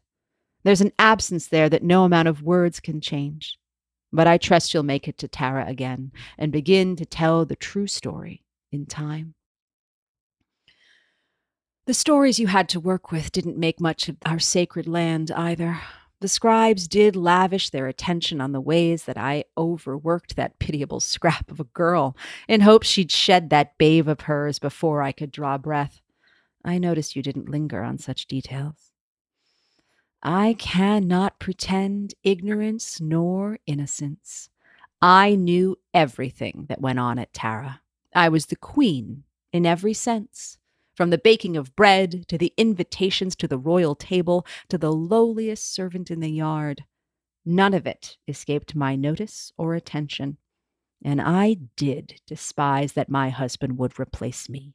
There's 0.65 0.81
an 0.81 0.93
absence 0.99 1.49
there 1.49 1.69
that 1.69 1.83
no 1.83 2.05
amount 2.05 2.29
of 2.29 2.41
words 2.41 2.81
can 2.81 3.03
change. 3.03 3.59
But 4.11 4.27
I 4.27 4.39
trust 4.39 4.73
you'll 4.73 4.85
make 4.85 5.07
it 5.07 5.19
to 5.19 5.29
Tara 5.29 5.67
again 5.69 6.13
and 6.39 6.51
begin 6.51 6.97
to 6.97 7.05
tell 7.05 7.45
the 7.45 7.57
true 7.57 7.87
story 7.87 8.43
in 8.71 8.87
time. 8.87 9.35
The 11.85 11.93
stories 11.93 12.39
you 12.39 12.47
had 12.47 12.71
to 12.71 12.81
work 12.81 13.13
with 13.13 13.33
didn't 13.33 13.59
make 13.59 13.83
much 13.83 14.09
of 14.09 14.17
our 14.25 14.39
sacred 14.39 14.87
land 14.87 15.31
either. 15.33 15.79
The 16.23 16.29
scribes 16.29 16.87
did 16.87 17.17
lavish 17.17 17.71
their 17.71 17.89
attention 17.89 18.41
on 18.41 18.53
the 18.53 18.61
ways 18.61 19.07
that 19.07 19.19
I 19.19 19.43
overworked 19.59 20.37
that 20.37 20.61
pitiable 20.61 21.01
scrap 21.15 21.51
of 21.51 21.59
a 21.59 21.65
girl 21.65 22.17
in 22.47 22.61
hopes 22.61 22.87
she'd 22.87 23.11
shed 23.11 23.51
that 23.51 23.77
babe 23.77 24.07
of 24.07 24.21
hers 24.21 24.61
before 24.61 25.03
I 25.03 25.11
could 25.11 25.33
draw 25.33 25.59
breath. 25.59 26.01
I 26.65 26.79
noticed 26.79 27.17
you 27.17 27.25
didn't 27.25 27.49
linger 27.49 27.83
on 27.83 27.99
such 27.99 28.27
details. 28.27 28.93
I 30.23 30.55
cannot 30.61 31.41
pretend 31.41 32.15
ignorance 32.23 33.01
nor 33.01 33.59
innocence. 33.67 34.49
I 35.01 35.35
knew 35.35 35.77
everything 35.93 36.67
that 36.69 36.81
went 36.81 37.01
on 37.01 37.19
at 37.19 37.33
Tara. 37.33 37.81
I 38.15 38.29
was 38.29 38.47
the 38.47 38.55
queen 38.55 39.25
in 39.53 39.67
every 39.67 39.93
sense. 39.93 40.59
From 40.95 41.09
the 41.09 41.19
baking 41.19 41.57
of 41.57 41.75
bread 41.75 42.29
to 42.29 42.37
the 42.37 42.53
invitations 42.59 43.35
to 43.37 43.49
the 43.49 43.59
royal 43.59 43.95
table 43.95 44.47
to 44.69 44.77
the 44.77 44.93
lowliest 44.93 45.73
servant 45.75 46.11
in 46.11 46.21
the 46.21 46.31
yard, 46.31 46.85
none 47.47 47.73
of 47.73 47.87
it 47.87 48.19
escaped 48.29 48.75
my 48.75 48.95
notice 48.95 49.53
or 49.57 49.75
attention. 49.75 50.37
And 51.03 51.21
I 51.21 51.57
did 51.77 52.21
despise 52.27 52.93
that 52.93 53.09
my 53.09 53.31
husband 53.31 53.79
would 53.79 53.99
replace 53.99 54.49
me. 54.51 54.75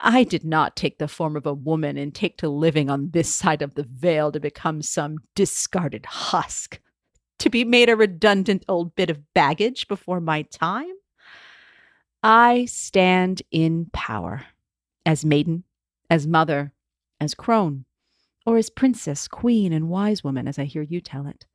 I 0.00 0.24
did 0.24 0.44
not 0.44 0.76
take 0.76 0.98
the 0.98 1.08
form 1.08 1.36
of 1.36 1.46
a 1.46 1.54
woman 1.54 1.96
and 1.96 2.14
take 2.14 2.36
to 2.38 2.48
living 2.48 2.90
on 2.90 3.10
this 3.10 3.32
side 3.34 3.62
of 3.62 3.74
the 3.74 3.84
veil 3.84 4.32
to 4.32 4.40
become 4.40 4.82
some 4.82 5.18
discarded 5.34 6.06
husk, 6.06 6.80
to 7.38 7.48
be 7.48 7.64
made 7.64 7.88
a 7.88 7.96
redundant 7.96 8.64
old 8.68 8.94
bit 8.96 9.10
of 9.10 9.32
baggage 9.32 9.86
before 9.88 10.20
my 10.20 10.42
time. 10.42 10.92
I 12.22 12.64
stand 12.64 13.42
in 13.52 13.86
power 13.92 14.44
as 15.06 15.24
maiden, 15.24 15.64
as 16.10 16.26
mother, 16.26 16.72
as 17.20 17.34
crone, 17.34 17.84
or 18.44 18.58
as 18.58 18.68
princess, 18.68 19.28
queen, 19.28 19.72
and 19.72 19.88
wise 19.88 20.22
woman, 20.22 20.46
as 20.46 20.58
I 20.58 20.64
hear 20.64 20.82
you 20.82 21.00
tell 21.00 21.26
it. 21.26 21.46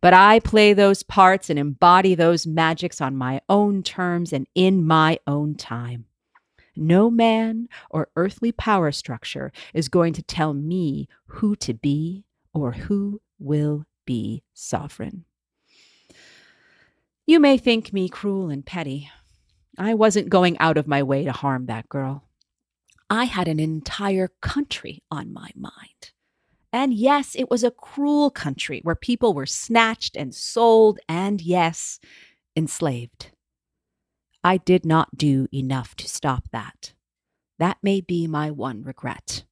But 0.00 0.14
I 0.14 0.40
play 0.40 0.72
those 0.72 1.02
parts 1.02 1.48
and 1.48 1.58
embody 1.58 2.14
those 2.14 2.46
magics 2.46 3.00
on 3.00 3.16
my 3.16 3.40
own 3.48 3.82
terms 3.82 4.32
and 4.32 4.46
in 4.54 4.86
my 4.86 5.18
own 5.26 5.54
time. 5.54 6.06
No 6.74 7.10
man 7.10 7.68
or 7.90 8.08
earthly 8.16 8.50
power 8.50 8.92
structure 8.92 9.52
is 9.74 9.88
going 9.88 10.12
to 10.14 10.22
tell 10.22 10.54
me 10.54 11.08
who 11.26 11.54
to 11.56 11.74
be 11.74 12.24
or 12.52 12.72
who 12.72 13.20
will 13.38 13.84
be 14.04 14.42
sovereign. 14.54 15.24
You 17.26 17.38
may 17.38 17.56
think 17.56 17.92
me 17.92 18.08
cruel 18.08 18.50
and 18.50 18.66
petty. 18.66 19.10
I 19.78 19.94
wasn't 19.94 20.28
going 20.28 20.58
out 20.58 20.76
of 20.76 20.88
my 20.88 21.02
way 21.02 21.24
to 21.24 21.32
harm 21.32 21.66
that 21.66 21.88
girl. 21.88 22.24
I 23.12 23.24
had 23.24 23.46
an 23.46 23.60
entire 23.60 24.30
country 24.40 25.02
on 25.10 25.34
my 25.34 25.50
mind. 25.54 26.12
And 26.72 26.94
yes, 26.94 27.36
it 27.36 27.50
was 27.50 27.62
a 27.62 27.70
cruel 27.70 28.30
country 28.30 28.80
where 28.84 28.94
people 28.94 29.34
were 29.34 29.44
snatched 29.44 30.16
and 30.16 30.34
sold 30.34 30.98
and, 31.10 31.42
yes, 31.42 32.00
enslaved. 32.56 33.30
I 34.42 34.56
did 34.56 34.86
not 34.86 35.18
do 35.18 35.46
enough 35.52 35.94
to 35.96 36.08
stop 36.08 36.48
that. 36.52 36.94
That 37.58 37.76
may 37.82 38.00
be 38.00 38.26
my 38.26 38.50
one 38.50 38.82
regret. 38.82 39.44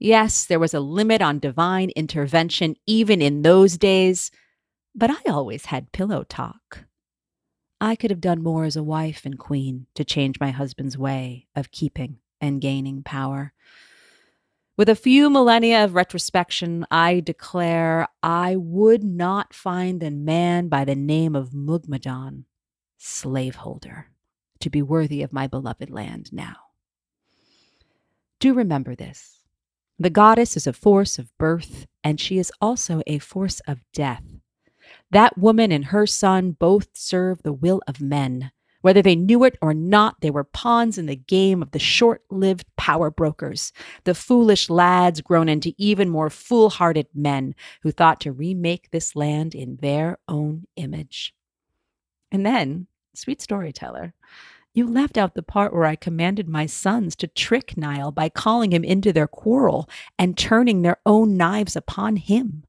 Yes, 0.00 0.44
there 0.44 0.58
was 0.58 0.74
a 0.74 0.80
limit 0.80 1.22
on 1.22 1.38
divine 1.38 1.90
intervention 1.90 2.74
even 2.84 3.22
in 3.22 3.42
those 3.42 3.78
days, 3.78 4.32
but 4.92 5.08
I 5.08 5.30
always 5.30 5.66
had 5.66 5.92
pillow 5.92 6.24
talk. 6.24 6.80
I 7.80 7.94
could 7.94 8.10
have 8.10 8.20
done 8.20 8.42
more 8.42 8.64
as 8.64 8.74
a 8.74 8.82
wife 8.82 9.24
and 9.24 9.38
queen 9.38 9.86
to 9.94 10.04
change 10.04 10.40
my 10.40 10.50
husband's 10.50 10.98
way 10.98 11.46
of 11.54 11.70
keeping 11.70 12.18
and 12.40 12.60
gaining 12.60 13.02
power. 13.02 13.52
With 14.76 14.88
a 14.88 14.94
few 14.94 15.28
millennia 15.28 15.82
of 15.84 15.94
retrospection, 15.94 16.86
I 16.90 17.18
declare 17.18 18.06
I 18.22 18.54
would 18.54 19.02
not 19.02 19.52
find 19.52 20.02
a 20.02 20.10
man 20.10 20.68
by 20.68 20.84
the 20.84 20.94
name 20.94 21.34
of 21.34 21.50
Mugmedón, 21.50 22.44
slaveholder, 22.96 24.10
to 24.60 24.70
be 24.70 24.80
worthy 24.80 25.22
of 25.22 25.32
my 25.32 25.48
beloved 25.48 25.90
land 25.90 26.32
now. 26.32 26.56
Do 28.38 28.54
remember 28.54 28.94
this. 28.94 29.42
The 29.98 30.10
goddess 30.10 30.56
is 30.56 30.68
a 30.68 30.72
force 30.72 31.18
of 31.18 31.36
birth, 31.38 31.88
and 32.04 32.20
she 32.20 32.38
is 32.38 32.52
also 32.60 33.02
a 33.04 33.18
force 33.18 33.58
of 33.66 33.80
death. 33.92 34.22
That 35.10 35.36
woman 35.36 35.72
and 35.72 35.86
her 35.86 36.06
son 36.06 36.52
both 36.52 36.90
serve 36.92 37.42
the 37.42 37.52
will 37.52 37.82
of 37.88 38.00
men, 38.00 38.52
whether 38.80 39.02
they 39.02 39.16
knew 39.16 39.44
it 39.44 39.58
or 39.60 39.74
not, 39.74 40.20
they 40.20 40.30
were 40.30 40.44
pawns 40.44 40.98
in 40.98 41.06
the 41.06 41.16
game 41.16 41.62
of 41.62 41.72
the 41.72 41.78
short 41.78 42.22
lived 42.30 42.66
power 42.76 43.10
brokers, 43.10 43.72
the 44.04 44.14
foolish 44.14 44.70
lads 44.70 45.20
grown 45.20 45.48
into 45.48 45.74
even 45.78 46.08
more 46.08 46.30
foolhardy 46.30 47.06
men 47.14 47.54
who 47.82 47.90
thought 47.90 48.20
to 48.20 48.32
remake 48.32 48.90
this 48.90 49.16
land 49.16 49.54
in 49.54 49.76
their 49.76 50.18
own 50.28 50.66
image. 50.76 51.34
And 52.30 52.44
then, 52.44 52.86
sweet 53.14 53.40
storyteller, 53.40 54.14
you 54.74 54.86
left 54.86 55.18
out 55.18 55.34
the 55.34 55.42
part 55.42 55.72
where 55.72 55.86
I 55.86 55.96
commanded 55.96 56.48
my 56.48 56.66
sons 56.66 57.16
to 57.16 57.26
trick 57.26 57.76
Niall 57.76 58.12
by 58.12 58.28
calling 58.28 58.70
him 58.70 58.84
into 58.84 59.12
their 59.12 59.26
quarrel 59.26 59.88
and 60.18 60.38
turning 60.38 60.82
their 60.82 60.98
own 61.04 61.36
knives 61.36 61.74
upon 61.74 62.16
him. 62.16 62.64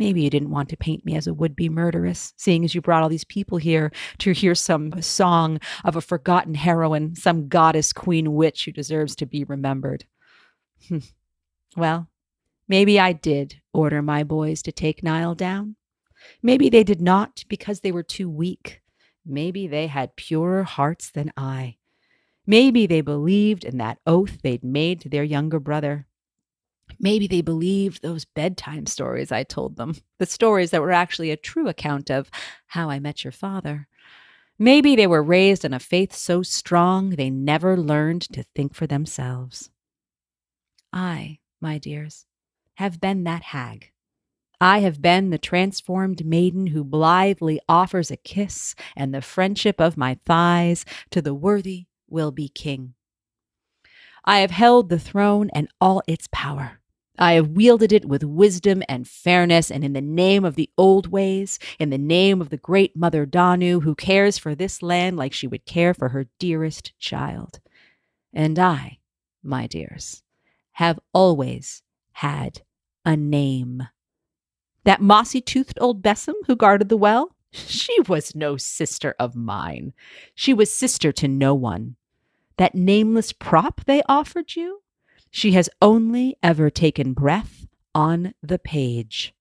Maybe 0.00 0.22
you 0.22 0.30
didn't 0.30 0.48
want 0.48 0.70
to 0.70 0.78
paint 0.78 1.04
me 1.04 1.14
as 1.14 1.26
a 1.26 1.34
would 1.34 1.54
be 1.54 1.68
murderess, 1.68 2.32
seeing 2.38 2.64
as 2.64 2.74
you 2.74 2.80
brought 2.80 3.02
all 3.02 3.10
these 3.10 3.22
people 3.22 3.58
here 3.58 3.92
to 4.20 4.32
hear 4.32 4.54
some 4.54 5.02
song 5.02 5.60
of 5.84 5.94
a 5.94 6.00
forgotten 6.00 6.54
heroine, 6.54 7.14
some 7.14 7.48
goddess 7.48 7.92
queen 7.92 8.32
witch 8.32 8.64
who 8.64 8.72
deserves 8.72 9.14
to 9.16 9.26
be 9.26 9.44
remembered. 9.44 10.06
Hmm. 10.88 11.00
well, 11.76 12.08
maybe 12.66 12.98
I 12.98 13.12
did 13.12 13.60
order 13.74 14.00
my 14.00 14.24
boys 14.24 14.62
to 14.62 14.72
take 14.72 15.02
Niall 15.02 15.34
down. 15.34 15.76
Maybe 16.42 16.70
they 16.70 16.82
did 16.82 17.02
not 17.02 17.44
because 17.50 17.80
they 17.80 17.92
were 17.92 18.02
too 18.02 18.30
weak. 18.30 18.80
Maybe 19.26 19.66
they 19.66 19.86
had 19.86 20.16
purer 20.16 20.62
hearts 20.62 21.10
than 21.10 21.30
I. 21.36 21.76
Maybe 22.46 22.86
they 22.86 23.02
believed 23.02 23.64
in 23.64 23.76
that 23.76 23.98
oath 24.06 24.40
they'd 24.40 24.64
made 24.64 25.02
to 25.02 25.10
their 25.10 25.24
younger 25.24 25.60
brother. 25.60 26.06
Maybe 27.02 27.26
they 27.26 27.40
believed 27.40 28.02
those 28.02 28.26
bedtime 28.26 28.84
stories 28.84 29.32
I 29.32 29.42
told 29.42 29.76
them, 29.76 29.96
the 30.18 30.26
stories 30.26 30.70
that 30.70 30.82
were 30.82 30.92
actually 30.92 31.30
a 31.30 31.36
true 31.36 31.66
account 31.66 32.10
of 32.10 32.30
how 32.66 32.90
I 32.90 32.98
met 32.98 33.24
your 33.24 33.32
father. 33.32 33.88
Maybe 34.58 34.94
they 34.94 35.06
were 35.06 35.22
raised 35.22 35.64
in 35.64 35.72
a 35.72 35.78
faith 35.78 36.14
so 36.14 36.42
strong 36.42 37.10
they 37.10 37.30
never 37.30 37.78
learned 37.78 38.22
to 38.34 38.44
think 38.54 38.74
for 38.74 38.86
themselves. 38.86 39.70
I, 40.92 41.38
my 41.58 41.78
dears, 41.78 42.26
have 42.74 43.00
been 43.00 43.24
that 43.24 43.44
hag. 43.44 43.92
I 44.60 44.80
have 44.80 45.00
been 45.00 45.30
the 45.30 45.38
transformed 45.38 46.26
maiden 46.26 46.66
who 46.66 46.84
blithely 46.84 47.60
offers 47.66 48.10
a 48.10 48.16
kiss 48.18 48.74
and 48.94 49.14
the 49.14 49.22
friendship 49.22 49.80
of 49.80 49.96
my 49.96 50.18
thighs 50.26 50.84
to 51.12 51.22
the 51.22 51.32
worthy 51.32 51.86
will 52.10 52.30
be 52.30 52.50
king. 52.50 52.92
I 54.22 54.40
have 54.40 54.50
held 54.50 54.90
the 54.90 54.98
throne 54.98 55.48
and 55.54 55.68
all 55.80 56.02
its 56.06 56.28
power. 56.30 56.79
I 57.20 57.34
have 57.34 57.50
wielded 57.50 57.92
it 57.92 58.06
with 58.06 58.24
wisdom 58.24 58.82
and 58.88 59.06
fairness, 59.06 59.70
and 59.70 59.84
in 59.84 59.92
the 59.92 60.00
name 60.00 60.42
of 60.42 60.54
the 60.54 60.70
old 60.78 61.08
ways, 61.08 61.58
in 61.78 61.90
the 61.90 61.98
name 61.98 62.40
of 62.40 62.48
the 62.48 62.56
great 62.56 62.96
mother 62.96 63.26
Danu, 63.26 63.80
who 63.80 63.94
cares 63.94 64.38
for 64.38 64.54
this 64.54 64.82
land 64.82 65.18
like 65.18 65.34
she 65.34 65.46
would 65.46 65.66
care 65.66 65.92
for 65.92 66.08
her 66.08 66.26
dearest 66.38 66.98
child. 66.98 67.60
And 68.32 68.58
I, 68.58 69.00
my 69.42 69.66
dears, 69.66 70.22
have 70.72 70.98
always 71.12 71.82
had 72.12 72.62
a 73.04 73.16
name. 73.16 73.86
That 74.84 75.02
mossy 75.02 75.42
toothed 75.42 75.78
old 75.78 76.02
besom 76.02 76.36
who 76.46 76.56
guarded 76.56 76.88
the 76.88 76.96
well, 76.96 77.36
she 77.52 78.00
was 78.02 78.34
no 78.34 78.56
sister 78.56 79.14
of 79.18 79.36
mine. 79.36 79.92
She 80.34 80.54
was 80.54 80.72
sister 80.72 81.12
to 81.12 81.28
no 81.28 81.54
one. 81.54 81.96
That 82.56 82.74
nameless 82.74 83.32
prop 83.32 83.84
they 83.84 84.02
offered 84.08 84.56
you, 84.56 84.82
she 85.30 85.52
has 85.52 85.70
only 85.80 86.36
ever 86.42 86.70
taken 86.70 87.12
breath 87.12 87.66
on 87.94 88.34
the 88.42 88.58
page. 88.58 89.34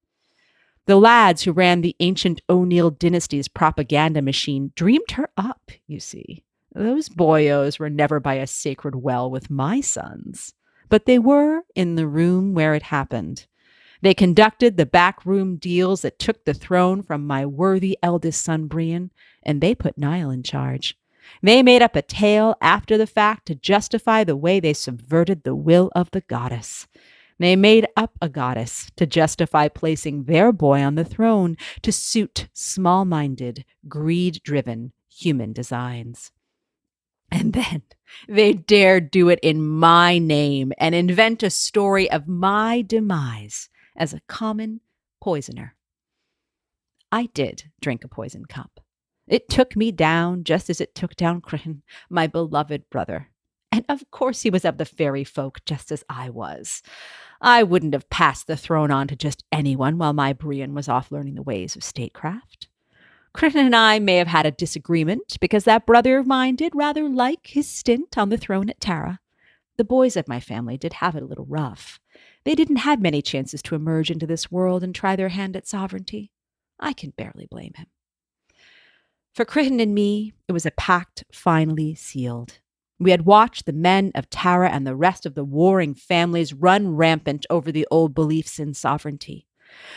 The 0.86 0.96
lads 0.96 1.44
who 1.44 1.52
ran 1.52 1.82
the 1.82 1.96
ancient 2.00 2.42
O'Neill 2.50 2.90
dynasty's 2.90 3.48
propaganda 3.48 4.22
machine 4.22 4.72
dreamed 4.76 5.12
her 5.12 5.30
up, 5.38 5.72
you 5.86 6.00
see. 6.00 6.44
Those 6.74 7.10
boyos 7.10 7.80
were 7.80 7.90
never 7.90 8.20
by 8.20 8.36
a 8.36 8.48
sacred 8.48 8.96
well 8.96 9.30
with 9.30 9.50
my 9.50 9.82
sons, 9.82 10.54
but 10.90 11.06
they 11.06 11.20
were 11.20 11.62
in 11.76 11.96
the 11.96 12.08
room 12.08 12.54
where 12.54 12.74
it 12.74 12.84
happened. 12.84 13.48
They 14.02 14.14
conducted 14.14 14.78
the 14.78 14.86
backroom 14.86 15.58
deals 15.58 16.04
that 16.04 16.20
took 16.20 16.46
the 16.46 16.54
throne 16.54 17.04
from 17.04 17.28
my 17.28 17.46
worthy 17.46 17.98
eldest 18.02 18.44
son 18.44 18.68
Brian, 18.68 19.12
and 19.44 19.62
they 19.62 19.76
put 19.76 19.98
Niall 19.98 20.32
in 20.32 20.42
charge. 20.42 20.98
They 21.42 21.64
made 21.64 21.82
up 21.82 21.96
a 21.96 22.02
tale 22.02 22.56
after 22.62 22.98
the 22.98 23.08
fact 23.08 23.46
to 23.48 23.56
justify 23.56 24.24
the 24.24 24.36
way 24.36 24.60
they 24.60 24.74
subverted 24.74 25.44
the 25.44 25.56
will 25.56 25.92
of 25.96 26.12
the 26.12 26.22
goddess. 26.22 26.88
They 27.40 27.56
made 27.56 27.88
up 27.96 28.18
a 28.22 28.28
goddess 28.28 28.92
to 28.98 29.06
justify 29.06 29.70
placing 29.70 30.26
their 30.26 30.52
boy 30.52 30.82
on 30.82 30.96
the 30.96 31.06
throne 31.06 31.56
to 31.84 31.92
suit 31.92 32.50
small 32.54 33.06
minded, 33.06 33.64
greed 33.88 34.42
driven 34.44 34.92
human 35.10 35.54
designs. 35.54 36.32
And 37.32 37.54
then 37.54 37.84
they 38.28 38.54
dared 38.54 39.12
do 39.12 39.30
it 39.30 39.40
in 39.42 39.66
my 39.66 40.18
name 40.18 40.74
and 40.78 40.94
invent 40.94 41.44
a 41.44 41.50
story 41.50 42.10
of 42.12 42.28
my 42.28 42.82
demise 42.82 43.70
as 43.96 44.14
a 44.14 44.22
common 44.28 44.82
poisoner. 45.22 45.76
I 47.12 47.28
did 47.28 47.72
drink 47.82 48.04
a 48.04 48.08
poison 48.08 48.46
cup. 48.46 48.80
It 49.30 49.48
took 49.48 49.76
me 49.76 49.92
down 49.92 50.44
just 50.44 50.70
as 50.70 50.82
it 50.82 50.96
took 50.96 51.16
down 51.16 51.42
Cruichen, 51.42 51.84
my 52.10 52.26
beloved 52.26 52.90
brother. 52.90 53.30
And 53.72 53.86
of 53.88 54.10
course, 54.10 54.42
he 54.42 54.50
was 54.50 54.66
of 54.66 54.80
the 54.80 54.86
fairy 54.86 55.24
folk, 55.24 55.64
just 55.66 55.92
as 55.92 56.04
I 56.10 56.32
was. 56.32 56.82
I 57.40 57.62
wouldn't 57.62 57.94
have 57.94 58.10
passed 58.10 58.48
the 58.48 58.58
throne 58.58 58.90
on 58.90 59.08
to 59.08 59.16
just 59.16 59.46
anyone 59.52 60.00
while 60.00 60.14
my 60.14 60.34
Brian 60.34 60.74
was 60.74 60.90
off 60.90 61.12
learning 61.12 61.36
the 61.36 61.44
ways 61.44 61.76
of 61.76 61.84
statecraft. 61.84 62.68
Cruichen 63.32 63.68
and 63.68 63.76
I 63.76 64.00
may 64.00 64.16
have 64.16 64.28
had 64.28 64.48
a 64.48 64.52
disagreement 64.52 65.38
because 65.40 65.64
that 65.66 65.86
brother 65.86 66.18
of 66.18 66.26
mine 66.26 66.56
did 66.56 66.74
rather 66.76 67.08
like 67.08 67.48
his 67.48 67.70
stint 67.70 68.18
on 68.18 68.30
the 68.30 68.38
throne 68.38 68.70
at 68.70 68.82
Tara. 68.82 69.20
The 69.78 69.84
boys 69.84 70.18
of 70.18 70.28
my 70.28 70.40
family 70.40 70.78
did 70.78 70.94
have 70.94 71.16
it 71.16 71.22
a 71.22 71.28
little 71.28 71.46
rough. 71.46 72.00
They 72.44 72.56
didn't 72.56 72.78
have 72.78 73.00
many 73.00 73.22
chances 73.22 73.62
to 73.62 73.76
emerge 73.76 74.10
into 74.10 74.26
this 74.26 74.52
world 74.52 74.84
and 74.84 74.96
try 74.96 75.16
their 75.16 75.30
hand 75.30 75.56
at 75.56 75.68
sovereignty. 75.68 76.32
I 76.80 76.94
can 76.94 77.12
barely 77.12 77.46
blame 77.46 77.74
him. 77.76 77.86
For 79.40 79.46
Cruichen 79.46 79.80
and 79.80 79.96
me, 79.96 80.34
it 80.50 80.52
was 80.52 80.66
a 80.66 80.72
pact 80.72 81.24
finally 81.32 81.96
sealed. 81.96 82.60
We 83.00 83.12
had 83.12 83.26
watched 83.26 83.66
the 83.66 83.72
men 83.72 84.12
of 84.14 84.30
Tara 84.30 84.70
and 84.70 84.86
the 84.86 84.98
rest 84.98 85.26
of 85.26 85.34
the 85.34 85.46
warring 85.46 85.94
families 85.94 86.54
run 86.54 86.98
rampant 86.98 87.46
over 87.50 87.72
the 87.72 87.88
old 87.90 88.14
beliefs 88.14 88.60
in 88.60 88.74
sovereignty. 88.74 89.48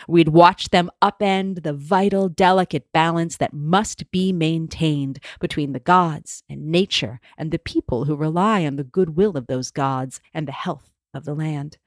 We'd 0.07 0.29
watched 0.29 0.71
them 0.71 0.93
upend 1.03 1.65
the 1.65 1.73
vital, 1.73 2.29
delicate 2.29 2.87
balance 2.93 3.37
that 3.39 3.53
must 3.53 4.13
be 4.13 4.33
maintained 4.33 5.19
between 5.41 5.73
the 5.73 5.81
gods 5.81 6.45
and 6.49 6.69
nature 6.69 7.19
and 7.37 7.51
the 7.51 7.59
people 7.59 8.05
who 8.05 8.15
rely 8.15 8.65
on 8.65 8.77
the 8.77 8.85
goodwill 8.85 9.37
of 9.37 9.49
those 9.49 9.73
gods 9.73 10.21
and 10.33 10.47
the 10.47 10.53
health 10.53 10.93
of 11.13 11.25
the 11.25 11.35
land. 11.35 11.79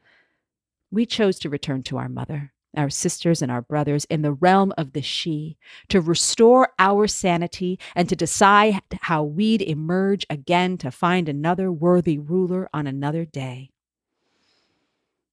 We 0.91 1.05
chose 1.05 1.39
to 1.39 1.49
return 1.49 1.83
to 1.83 1.99
our 1.99 2.09
mother, 2.09 2.51
our 2.77 2.89
sisters, 2.89 3.41
and 3.41 3.51
our 3.51 3.61
brothers 3.61 4.05
in 4.05 4.21
the 4.21 4.33
realm 4.33 4.73
of 4.77 4.93
the 4.93 5.01
sídhe, 5.01 5.55
to 5.89 6.01
restore 6.01 6.69
our 6.79 7.07
sanity 7.07 7.79
and 7.95 8.09
to 8.09 8.15
decide 8.15 8.81
how 9.01 9.23
we'd 9.23 9.61
emerge 9.61 10.25
again 10.29 10.77
to 10.77 10.91
find 10.91 11.27
another 11.29 11.71
worthy 11.71 12.17
ruler 12.17 12.69
on 12.73 12.87
another 12.87 13.25
day. 13.25 13.71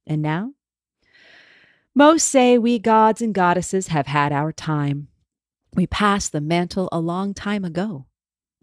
And 0.07 0.23
now 0.23 0.53
most 1.95 2.27
say 2.29 2.57
we 2.57 2.79
gods 2.79 3.21
and 3.21 3.35
goddesses 3.35 3.89
have 3.89 4.07
had 4.07 4.33
our 4.33 4.51
time. 4.51 5.09
We 5.75 5.87
passed 5.87 6.33
the 6.33 6.41
mantle 6.41 6.89
a 6.91 6.99
long 6.99 7.35
time 7.35 7.65
ago. 7.65 8.07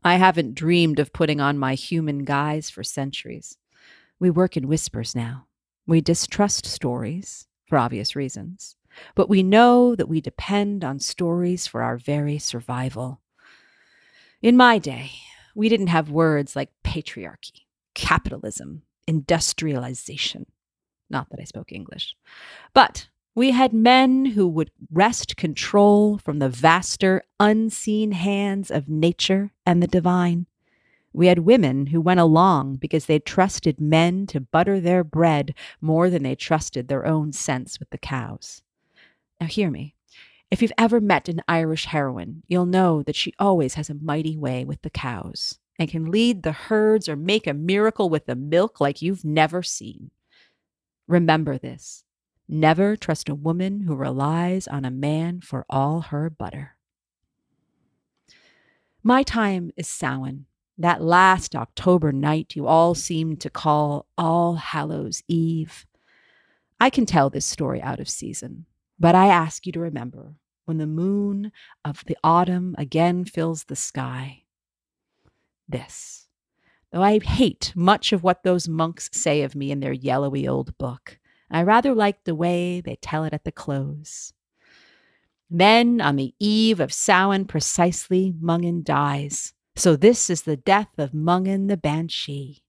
I 0.03 0.15
haven't 0.15 0.55
dreamed 0.55 0.97
of 0.97 1.13
putting 1.13 1.39
on 1.39 1.57
my 1.57 1.75
human 1.75 2.23
guise 2.23 2.71
for 2.71 2.83
centuries. 2.83 3.57
We 4.19 4.31
work 4.31 4.57
in 4.57 4.67
whispers 4.67 5.15
now. 5.15 5.45
We 5.85 6.01
distrust 6.01 6.65
stories, 6.65 7.47
for 7.69 7.77
obvious 7.77 8.15
reasons, 8.15 8.75
but 9.15 9.29
we 9.29 9.43
know 9.43 9.95
that 9.95 10.09
we 10.09 10.19
depend 10.19 10.83
on 10.83 10.99
stories 10.99 11.67
for 11.67 11.83
our 11.83 11.97
very 11.97 12.39
survival. 12.39 13.21
In 14.41 14.57
my 14.57 14.79
day, 14.79 15.11
we 15.55 15.69
didn't 15.69 15.87
have 15.87 16.09
words 16.09 16.55
like 16.55 16.71
patriarchy, 16.83 17.61
capitalism, 17.93 18.81
industrialization. 19.07 20.47
Not 21.09 21.29
that 21.29 21.39
I 21.39 21.45
spoke 21.45 21.71
English. 21.71 22.15
But 22.73 23.09
we 23.35 23.51
had 23.51 23.73
men 23.73 24.25
who 24.25 24.47
would 24.47 24.71
wrest 24.91 25.37
control 25.37 26.17
from 26.17 26.39
the 26.39 26.49
vaster, 26.49 27.23
unseen 27.39 28.11
hands 28.11 28.71
of 28.71 28.89
nature 28.89 29.51
and 29.65 29.81
the 29.81 29.87
divine. 29.87 30.47
We 31.19 31.27
had 31.27 31.39
women 31.39 31.87
who 31.87 31.99
went 31.99 32.21
along 32.21 32.77
because 32.77 33.07
they 33.07 33.19
trusted 33.19 33.81
men 33.81 34.25
to 34.27 34.39
butter 34.39 34.79
their 34.79 35.03
bread 35.03 35.53
more 35.81 36.09
than 36.09 36.23
they 36.23 36.33
trusted 36.33 36.87
their 36.87 37.05
own 37.05 37.33
sense 37.33 37.77
with 37.77 37.89
the 37.89 37.97
cows. 37.97 38.61
Now, 39.41 39.47
hear 39.47 39.69
me. 39.69 39.95
If 40.49 40.61
you've 40.61 40.71
ever 40.77 41.01
met 41.01 41.27
an 41.27 41.41
Irish 41.45 41.87
heroine, 41.87 42.43
you'll 42.47 42.65
know 42.65 43.03
that 43.03 43.17
she 43.17 43.33
always 43.37 43.73
has 43.73 43.89
a 43.89 43.95
mighty 43.95 44.37
way 44.37 44.63
with 44.63 44.81
the 44.81 44.89
cows 44.89 45.59
and 45.77 45.89
can 45.89 46.09
lead 46.09 46.43
the 46.43 46.53
herds 46.53 47.09
or 47.09 47.17
make 47.17 47.47
a 47.47 47.53
miracle 47.53 48.09
with 48.09 48.25
the 48.25 48.37
milk 48.37 48.79
like 48.79 49.01
you've 49.01 49.25
never 49.25 49.61
seen. 49.61 50.11
Remember 51.05 51.57
this 51.57 52.05
Never 52.47 52.95
trust 52.95 53.27
a 53.27 53.35
woman 53.35 53.81
who 53.81 53.93
relies 53.93 54.69
on 54.69 54.85
a 54.85 54.89
man 54.89 55.41
for 55.41 55.65
all 55.69 55.99
her 55.99 56.29
butter. 56.29 56.77
My 59.03 59.23
time 59.23 59.71
is 59.75 59.89
Samhain, 59.89 60.45
that 60.79 61.01
last 61.01 61.55
October 61.55 62.13
night 62.13 62.55
you 62.55 62.65
all 62.65 62.95
seemed 62.95 63.41
to 63.41 63.49
call 63.49 64.07
All 64.17 64.55
Hallows 64.55 65.21
Eve. 65.27 65.85
I 66.79 66.89
can 66.89 67.05
tell 67.05 67.29
this 67.29 67.45
story 67.45 67.81
out 67.81 67.99
of 67.99 68.07
season, 68.07 68.65
but 68.97 69.13
I 69.13 69.27
ask 69.27 69.65
you 69.65 69.73
to 69.73 69.79
remember 69.81 70.35
when 70.63 70.77
the 70.77 70.87
moon 70.87 71.51
of 71.83 72.05
the 72.05 72.17
autumn 72.23 72.75
again 72.77 73.25
fills 73.25 73.65
the 73.65 73.75
sky. 73.75 74.43
This, 75.67 76.29
though 76.91 77.03
I 77.03 77.19
hate 77.19 77.73
much 77.75 78.13
of 78.13 78.23
what 78.23 78.43
those 78.43 78.69
monks 78.69 79.09
say 79.11 79.41
of 79.41 79.55
me 79.55 79.71
in 79.71 79.81
their 79.81 79.91
yellowy 79.91 80.47
old 80.47 80.77
book, 80.77 81.19
I 81.51 81.63
rather 81.63 81.93
like 81.93 82.23
the 82.23 82.35
way 82.35 82.79
they 82.79 82.95
tell 82.95 83.25
it 83.25 83.33
at 83.33 83.43
the 83.43 83.51
close. 83.51 84.31
Then, 85.49 85.99
on 85.99 86.15
the 86.15 86.33
eve 86.39 86.79
of 86.79 86.93
Samhain 86.93 87.45
precisely, 87.45 88.33
Mongfind 88.39 88.83
dies. 88.85 89.53
So 89.75 89.95
this 89.95 90.29
is 90.29 90.43
the 90.43 90.57
death 90.57 90.97
of 90.97 91.11
Mongfind 91.11 91.69
the 91.69 91.77
Banshee. 91.77 92.63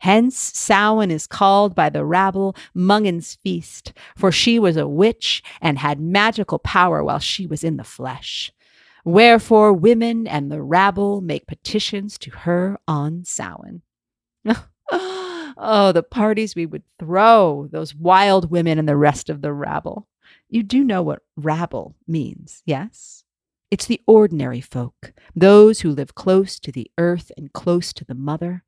Hence, 0.00 0.36
Samhain 0.36 1.10
is 1.10 1.26
called 1.26 1.74
by 1.74 1.90
the 1.90 2.04
rabble 2.04 2.56
Mongfind's 2.74 3.36
feast, 3.36 3.92
for 4.16 4.32
she 4.32 4.58
was 4.58 4.76
a 4.76 4.88
witch 4.88 5.42
and 5.60 5.78
had 5.78 6.00
magical 6.00 6.58
power 6.58 7.04
while 7.04 7.20
she 7.20 7.46
was 7.46 7.62
in 7.62 7.76
the 7.76 7.84
flesh. 7.84 8.50
Wherefore, 9.04 9.72
women 9.72 10.26
and 10.26 10.50
the 10.50 10.60
rabble 10.60 11.20
make 11.20 11.46
petitions 11.46 12.18
to 12.18 12.30
her 12.30 12.78
on 12.88 13.24
Samhain. 13.24 13.82
Oh, 15.58 15.92
the 15.92 16.02
parties 16.02 16.54
we 16.54 16.66
would 16.66 16.82
throw, 16.98 17.68
those 17.72 17.94
wild 17.94 18.50
women 18.50 18.78
and 18.78 18.86
the 18.86 18.96
rest 18.96 19.30
of 19.30 19.40
the 19.40 19.52
rabble. 19.52 20.06
You 20.50 20.62
do 20.62 20.84
know 20.84 21.02
what 21.02 21.22
rabble 21.36 21.96
means, 22.06 22.62
yes? 22.66 23.24
It's 23.70 23.86
the 23.86 24.00
ordinary 24.06 24.60
folk, 24.60 25.12
those 25.34 25.80
who 25.80 25.90
live 25.90 26.14
close 26.14 26.58
to 26.60 26.70
the 26.70 26.90
earth 26.98 27.32
and 27.36 27.52
close 27.52 27.92
to 27.94 28.04
the 28.04 28.14
mother. 28.14 28.64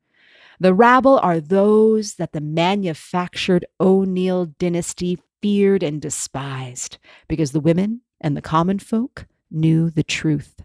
The 0.61 0.75
rabble 0.75 1.19
are 1.21 1.41
those 1.41 2.15
that 2.15 2.33
the 2.33 2.41
manufactured 2.41 3.65
O'Neill 3.81 4.47
dynasty 4.47 5.19
feared 5.41 5.83
and 5.83 6.03
despised 6.03 6.99
because 7.29 7.53
the 7.53 7.61
women 7.61 8.01
and 8.21 8.37
the 8.37 8.43
common 8.43 8.81
folk 8.81 9.27
knew 9.51 9.89
the 9.91 10.03
truth. 10.03 10.63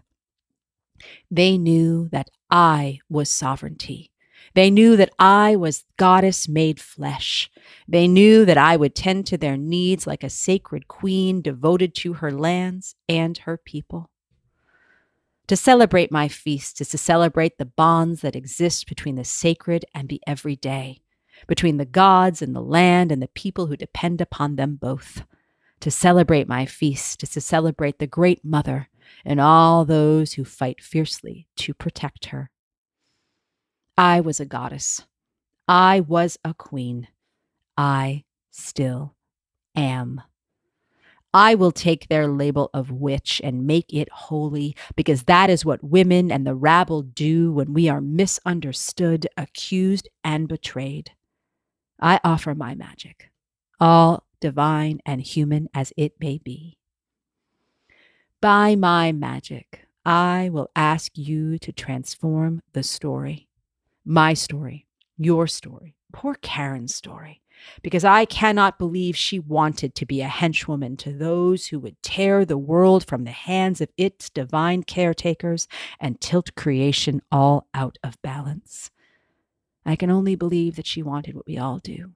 They 1.30 1.56
knew 1.56 2.08
that 2.08 2.30
I 2.50 3.00
was 3.08 3.28
sovereignty 3.28 4.10
they 4.54 4.70
knew 4.70 4.96
that 4.96 5.10
I 5.18 5.56
was 5.56 5.84
goddess 5.96 6.48
made 6.48 6.80
flesh. 6.80 7.50
They 7.88 8.06
knew 8.06 8.44
that 8.44 8.58
I 8.58 8.76
would 8.76 8.94
tend 8.94 9.26
to 9.26 9.36
their 9.36 9.56
needs 9.56 10.06
like 10.06 10.22
a 10.22 10.30
sacred 10.30 10.86
queen 10.86 11.42
devoted 11.42 11.94
to 11.96 12.14
her 12.14 12.30
lands 12.30 12.94
and 13.08 13.36
her 13.38 13.56
people. 13.56 14.10
To 15.48 15.56
celebrate 15.56 16.10
my 16.10 16.28
feast 16.28 16.80
is 16.80 16.88
to 16.88 16.98
celebrate 16.98 17.58
the 17.58 17.66
bonds 17.66 18.22
that 18.22 18.34
exist 18.34 18.88
between 18.88 19.16
the 19.16 19.24
sacred 19.24 19.84
and 19.94 20.08
the 20.08 20.22
everyday, 20.26 21.02
between 21.46 21.76
the 21.76 21.84
gods 21.84 22.40
and 22.40 22.56
the 22.56 22.62
land 22.62 23.12
and 23.12 23.20
the 23.20 23.28
people 23.28 23.66
who 23.66 23.76
depend 23.76 24.22
upon 24.22 24.56
them 24.56 24.76
both. 24.76 25.24
To 25.80 25.90
celebrate 25.90 26.48
my 26.48 26.64
feast 26.64 27.22
is 27.22 27.30
to 27.30 27.42
celebrate 27.42 27.98
the 27.98 28.06
Great 28.06 28.42
Mother 28.42 28.88
and 29.22 29.38
all 29.38 29.84
those 29.84 30.32
who 30.32 30.44
fight 30.46 30.82
fiercely 30.82 31.46
to 31.56 31.74
protect 31.74 32.26
her. 32.26 32.50
I 33.98 34.20
was 34.22 34.40
a 34.40 34.46
goddess. 34.46 35.02
I 35.68 36.00
was 36.00 36.38
a 36.42 36.54
queen. 36.54 37.08
I 37.76 38.24
still 38.50 39.14
am. 39.76 40.22
I 41.34 41.56
will 41.56 41.72
take 41.72 42.08
their 42.08 42.28
label 42.28 42.70
of 42.72 42.92
witch 42.92 43.40
and 43.42 43.66
make 43.66 43.92
it 43.92 44.08
holy 44.10 44.76
because 44.94 45.24
that 45.24 45.50
is 45.50 45.64
what 45.64 45.82
women 45.82 46.30
and 46.30 46.46
the 46.46 46.54
rabble 46.54 47.02
do 47.02 47.52
when 47.52 47.74
we 47.74 47.88
are 47.88 48.00
misunderstood, 48.00 49.26
accused, 49.36 50.08
and 50.22 50.46
betrayed. 50.46 51.10
I 52.00 52.20
offer 52.22 52.54
my 52.54 52.76
magic, 52.76 53.30
all 53.80 54.24
divine 54.40 55.00
and 55.04 55.20
human 55.20 55.68
as 55.74 55.92
it 55.96 56.14
may 56.20 56.38
be. 56.38 56.78
By 58.40 58.76
my 58.76 59.10
magic, 59.10 59.88
I 60.04 60.50
will 60.52 60.70
ask 60.76 61.18
you 61.18 61.58
to 61.58 61.72
transform 61.72 62.62
the 62.74 62.84
story 62.84 63.48
my 64.06 64.34
story, 64.34 64.86
your 65.16 65.46
story, 65.46 65.96
poor 66.12 66.34
Cairenn's 66.34 66.94
story, 66.94 67.40
because 67.82 68.04
I 68.04 68.24
cannot 68.24 68.78
believe 68.78 69.16
she 69.16 69.38
wanted 69.38 69.94
to 69.94 70.06
be 70.06 70.20
a 70.20 70.28
henchwoman 70.28 70.98
to 70.98 71.12
those 71.12 71.66
who 71.66 71.78
would 71.80 72.02
tear 72.02 72.44
the 72.44 72.58
world 72.58 73.06
from 73.06 73.24
the 73.24 73.30
hands 73.30 73.80
of 73.80 73.90
its 73.96 74.30
divine 74.30 74.82
caretakers 74.82 75.68
and 76.00 76.20
tilt 76.20 76.54
creation 76.54 77.22
all 77.30 77.66
out 77.74 77.98
of 78.02 78.20
balance. 78.22 78.90
I 79.86 79.96
can 79.96 80.10
only 80.10 80.34
believe 80.34 80.76
that 80.76 80.86
she 80.86 81.02
wanted 81.02 81.34
what 81.34 81.46
we 81.46 81.58
all 81.58 81.78
do 81.78 82.12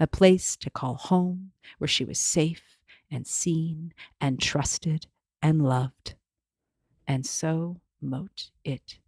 a 0.00 0.06
place 0.06 0.56
to 0.56 0.70
call 0.70 0.94
home 0.94 1.50
where 1.78 1.88
she 1.88 2.04
was 2.04 2.20
safe 2.20 2.78
and 3.10 3.26
seen 3.26 3.92
and 4.20 4.40
trusted 4.40 5.06
and 5.42 5.62
loved. 5.64 6.14
And 7.06 7.26
so 7.26 7.80
mote 8.00 8.50
it 8.64 8.98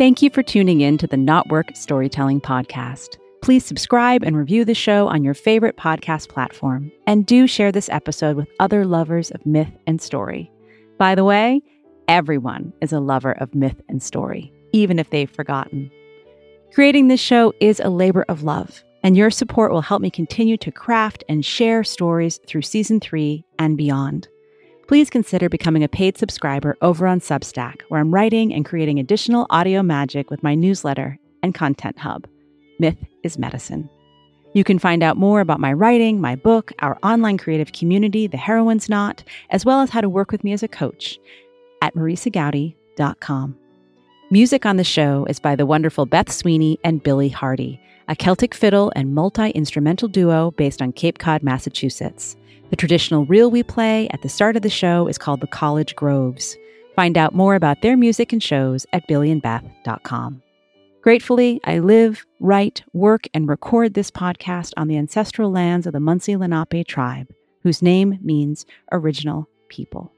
Thank 0.00 0.22
you 0.22 0.30
for 0.30 0.42
tuning 0.42 0.80
in 0.80 0.96
to 0.96 1.06
the 1.06 1.18
KnotWork 1.18 1.76
Storytelling 1.76 2.40
Podcast. 2.40 3.18
Please 3.42 3.66
subscribe 3.66 4.22
and 4.22 4.34
review 4.34 4.64
the 4.64 4.72
show 4.72 5.08
on 5.08 5.22
your 5.22 5.34
favorite 5.34 5.76
podcast 5.76 6.30
platform. 6.30 6.90
And 7.06 7.26
do 7.26 7.46
share 7.46 7.70
this 7.70 7.90
episode 7.90 8.34
with 8.34 8.48
other 8.60 8.86
lovers 8.86 9.30
of 9.30 9.44
myth 9.44 9.68
and 9.86 10.00
story. 10.00 10.50
By 10.96 11.14
the 11.14 11.24
way, 11.24 11.60
everyone 12.08 12.72
is 12.80 12.94
a 12.94 12.98
lover 12.98 13.32
of 13.32 13.54
myth 13.54 13.78
and 13.90 14.02
story, 14.02 14.50
even 14.72 14.98
if 14.98 15.10
they've 15.10 15.30
forgotten. 15.30 15.90
Creating 16.72 17.08
this 17.08 17.20
show 17.20 17.52
is 17.60 17.78
a 17.80 17.90
labor 17.90 18.24
of 18.30 18.42
love, 18.42 18.82
and 19.02 19.18
your 19.18 19.30
support 19.30 19.70
will 19.70 19.82
help 19.82 20.00
me 20.00 20.08
continue 20.08 20.56
to 20.56 20.72
craft 20.72 21.24
and 21.28 21.44
share 21.44 21.84
stories 21.84 22.40
through 22.46 22.62
season 22.62 23.00
three 23.00 23.44
and 23.58 23.76
beyond 23.76 24.28
please 24.90 25.08
consider 25.08 25.48
becoming 25.48 25.84
a 25.84 25.88
paid 25.88 26.18
subscriber 26.18 26.76
over 26.82 27.06
on 27.06 27.20
Substack, 27.20 27.82
where 27.82 28.00
I'm 28.00 28.12
writing 28.12 28.52
and 28.52 28.64
creating 28.64 28.98
additional 28.98 29.46
audio 29.48 29.84
magic 29.84 30.30
with 30.30 30.42
my 30.42 30.56
newsletter 30.56 31.16
and 31.44 31.54
content 31.54 31.96
hub. 31.96 32.26
Myth 32.80 32.96
is 33.22 33.38
Medicine. 33.38 33.88
You 34.52 34.64
can 34.64 34.80
find 34.80 35.04
out 35.04 35.16
more 35.16 35.40
about 35.40 35.60
my 35.60 35.72
writing, 35.72 36.20
my 36.20 36.34
book, 36.34 36.72
our 36.80 36.98
online 37.04 37.38
creative 37.38 37.70
community, 37.70 38.26
The 38.26 38.36
Heroine's 38.36 38.88
Knot, 38.88 39.22
as 39.50 39.64
well 39.64 39.80
as 39.80 39.90
how 39.90 40.00
to 40.00 40.08
work 40.08 40.32
with 40.32 40.42
me 40.42 40.52
as 40.52 40.64
a 40.64 40.66
coach 40.66 41.20
at 41.82 41.94
marisagoudy.com. 41.94 43.56
Music 44.32 44.66
on 44.66 44.76
the 44.76 44.82
show 44.82 45.24
is 45.26 45.38
by 45.38 45.54
the 45.54 45.66
wonderful 45.66 46.04
Beth 46.04 46.32
Sweeney 46.32 46.80
and 46.82 47.00
Billy 47.00 47.28
Hardy, 47.28 47.80
a 48.08 48.16
Celtic 48.16 48.56
fiddle 48.56 48.92
and 48.96 49.14
multi 49.14 49.50
instrumental 49.50 50.08
duo 50.08 50.50
based 50.50 50.82
on 50.82 50.90
Cape 50.90 51.18
Cod, 51.18 51.44
Massachusetts. 51.44 52.36
The 52.70 52.76
traditional 52.76 53.26
reel 53.26 53.50
we 53.50 53.64
play 53.64 54.08
at 54.10 54.22
the 54.22 54.28
start 54.28 54.54
of 54.54 54.62
the 54.62 54.70
show 54.70 55.08
is 55.08 55.18
called 55.18 55.40
the 55.40 55.48
College 55.48 55.96
Groves. 55.96 56.56
Find 56.94 57.18
out 57.18 57.34
more 57.34 57.56
about 57.56 57.82
their 57.82 57.96
music 57.96 58.32
and 58.32 58.40
shows 58.40 58.86
at 58.92 59.08
billyandbeth.com. 59.08 60.40
Gratefully, 61.02 61.60
I 61.64 61.80
live, 61.80 62.24
write, 62.38 62.84
work, 62.92 63.26
and 63.34 63.48
record 63.48 63.94
this 63.94 64.10
podcast 64.10 64.72
on 64.76 64.86
the 64.86 64.98
ancestral 64.98 65.50
lands 65.50 65.86
of 65.86 65.94
the 65.94 65.98
Munsee 65.98 66.38
Lenape 66.38 66.86
tribe, 66.86 67.26
whose 67.64 67.82
name 67.82 68.18
means 68.22 68.66
original 68.92 69.48
people. 69.68 70.12